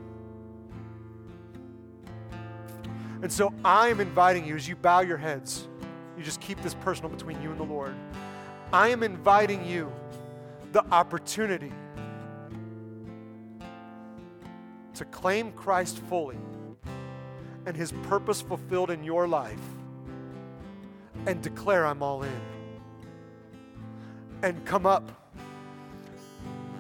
And 3.22 3.32
so 3.32 3.54
I'm 3.64 4.00
inviting 4.00 4.46
you 4.46 4.56
as 4.56 4.68
you 4.68 4.76
bow 4.76 5.02
your 5.02 5.18
heads, 5.18 5.68
you 6.18 6.24
just 6.24 6.42
keep 6.42 6.62
this 6.62 6.74
personal 6.76 7.10
between 7.10 7.42
you 7.42 7.52
and 7.52 7.60
the 7.60 7.66
Lord. 7.66 7.94
I 8.74 8.90
am 8.90 9.04
inviting 9.04 9.66
you 9.66 9.92
the 10.72 10.86
opportunity 10.92 11.72
to 14.94 15.06
claim 15.06 15.52
Christ 15.52 16.00
fully 16.10 16.38
and 17.66 17.76
His 17.76 17.92
purpose 18.04 18.42
fulfilled 18.42 18.92
in 18.92 19.04
your 19.04 19.28
life 19.28 19.60
and 21.26 21.42
declare, 21.42 21.86
I'm 21.86 22.02
all 22.02 22.24
in. 22.24 22.42
And 24.44 24.66
come 24.66 24.86
up 24.86 25.12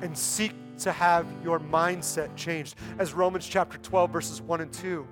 and 0.02 0.18
seek 0.18 0.54
to 0.80 0.92
have 0.92 1.28
your 1.44 1.60
mindset 1.60 2.36
changed. 2.36 2.76
As 2.98 3.14
Romans 3.14 3.48
chapter 3.48 3.78
12, 3.78 4.12
verses 4.12 4.42
1 4.42 4.62
and 4.62 4.74
2 4.74 5.08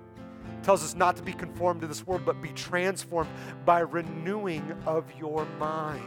tells 0.63 0.83
us 0.83 0.95
not 0.95 1.15
to 1.15 1.23
be 1.23 1.31
conformed 1.31 1.81
to 1.81 1.87
this 1.87 2.05
world, 2.05 2.23
but 2.25 2.41
be 2.41 2.49
transformed 2.49 3.29
by 3.65 3.79
renewing 3.79 4.75
of 4.85 5.05
your 5.19 5.45
mind. 5.59 6.03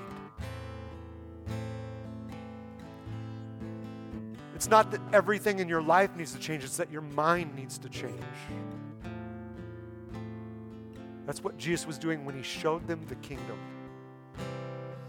It's 4.54 4.68
not 4.68 4.90
that 4.92 5.00
everything 5.12 5.58
in 5.58 5.68
your 5.68 5.82
life 5.82 6.14
needs 6.16 6.32
to 6.32 6.38
change, 6.38 6.64
it's 6.64 6.76
that 6.76 6.90
your 6.90 7.02
mind 7.02 7.54
needs 7.56 7.78
to 7.78 7.88
change. 7.88 8.12
That's 11.26 11.42
what 11.44 11.56
Jesus 11.56 11.86
was 11.86 11.98
doing 11.98 12.24
when 12.24 12.34
he 12.34 12.42
showed 12.42 12.86
them 12.86 13.00
the 13.08 13.14
kingdom. 13.16 13.58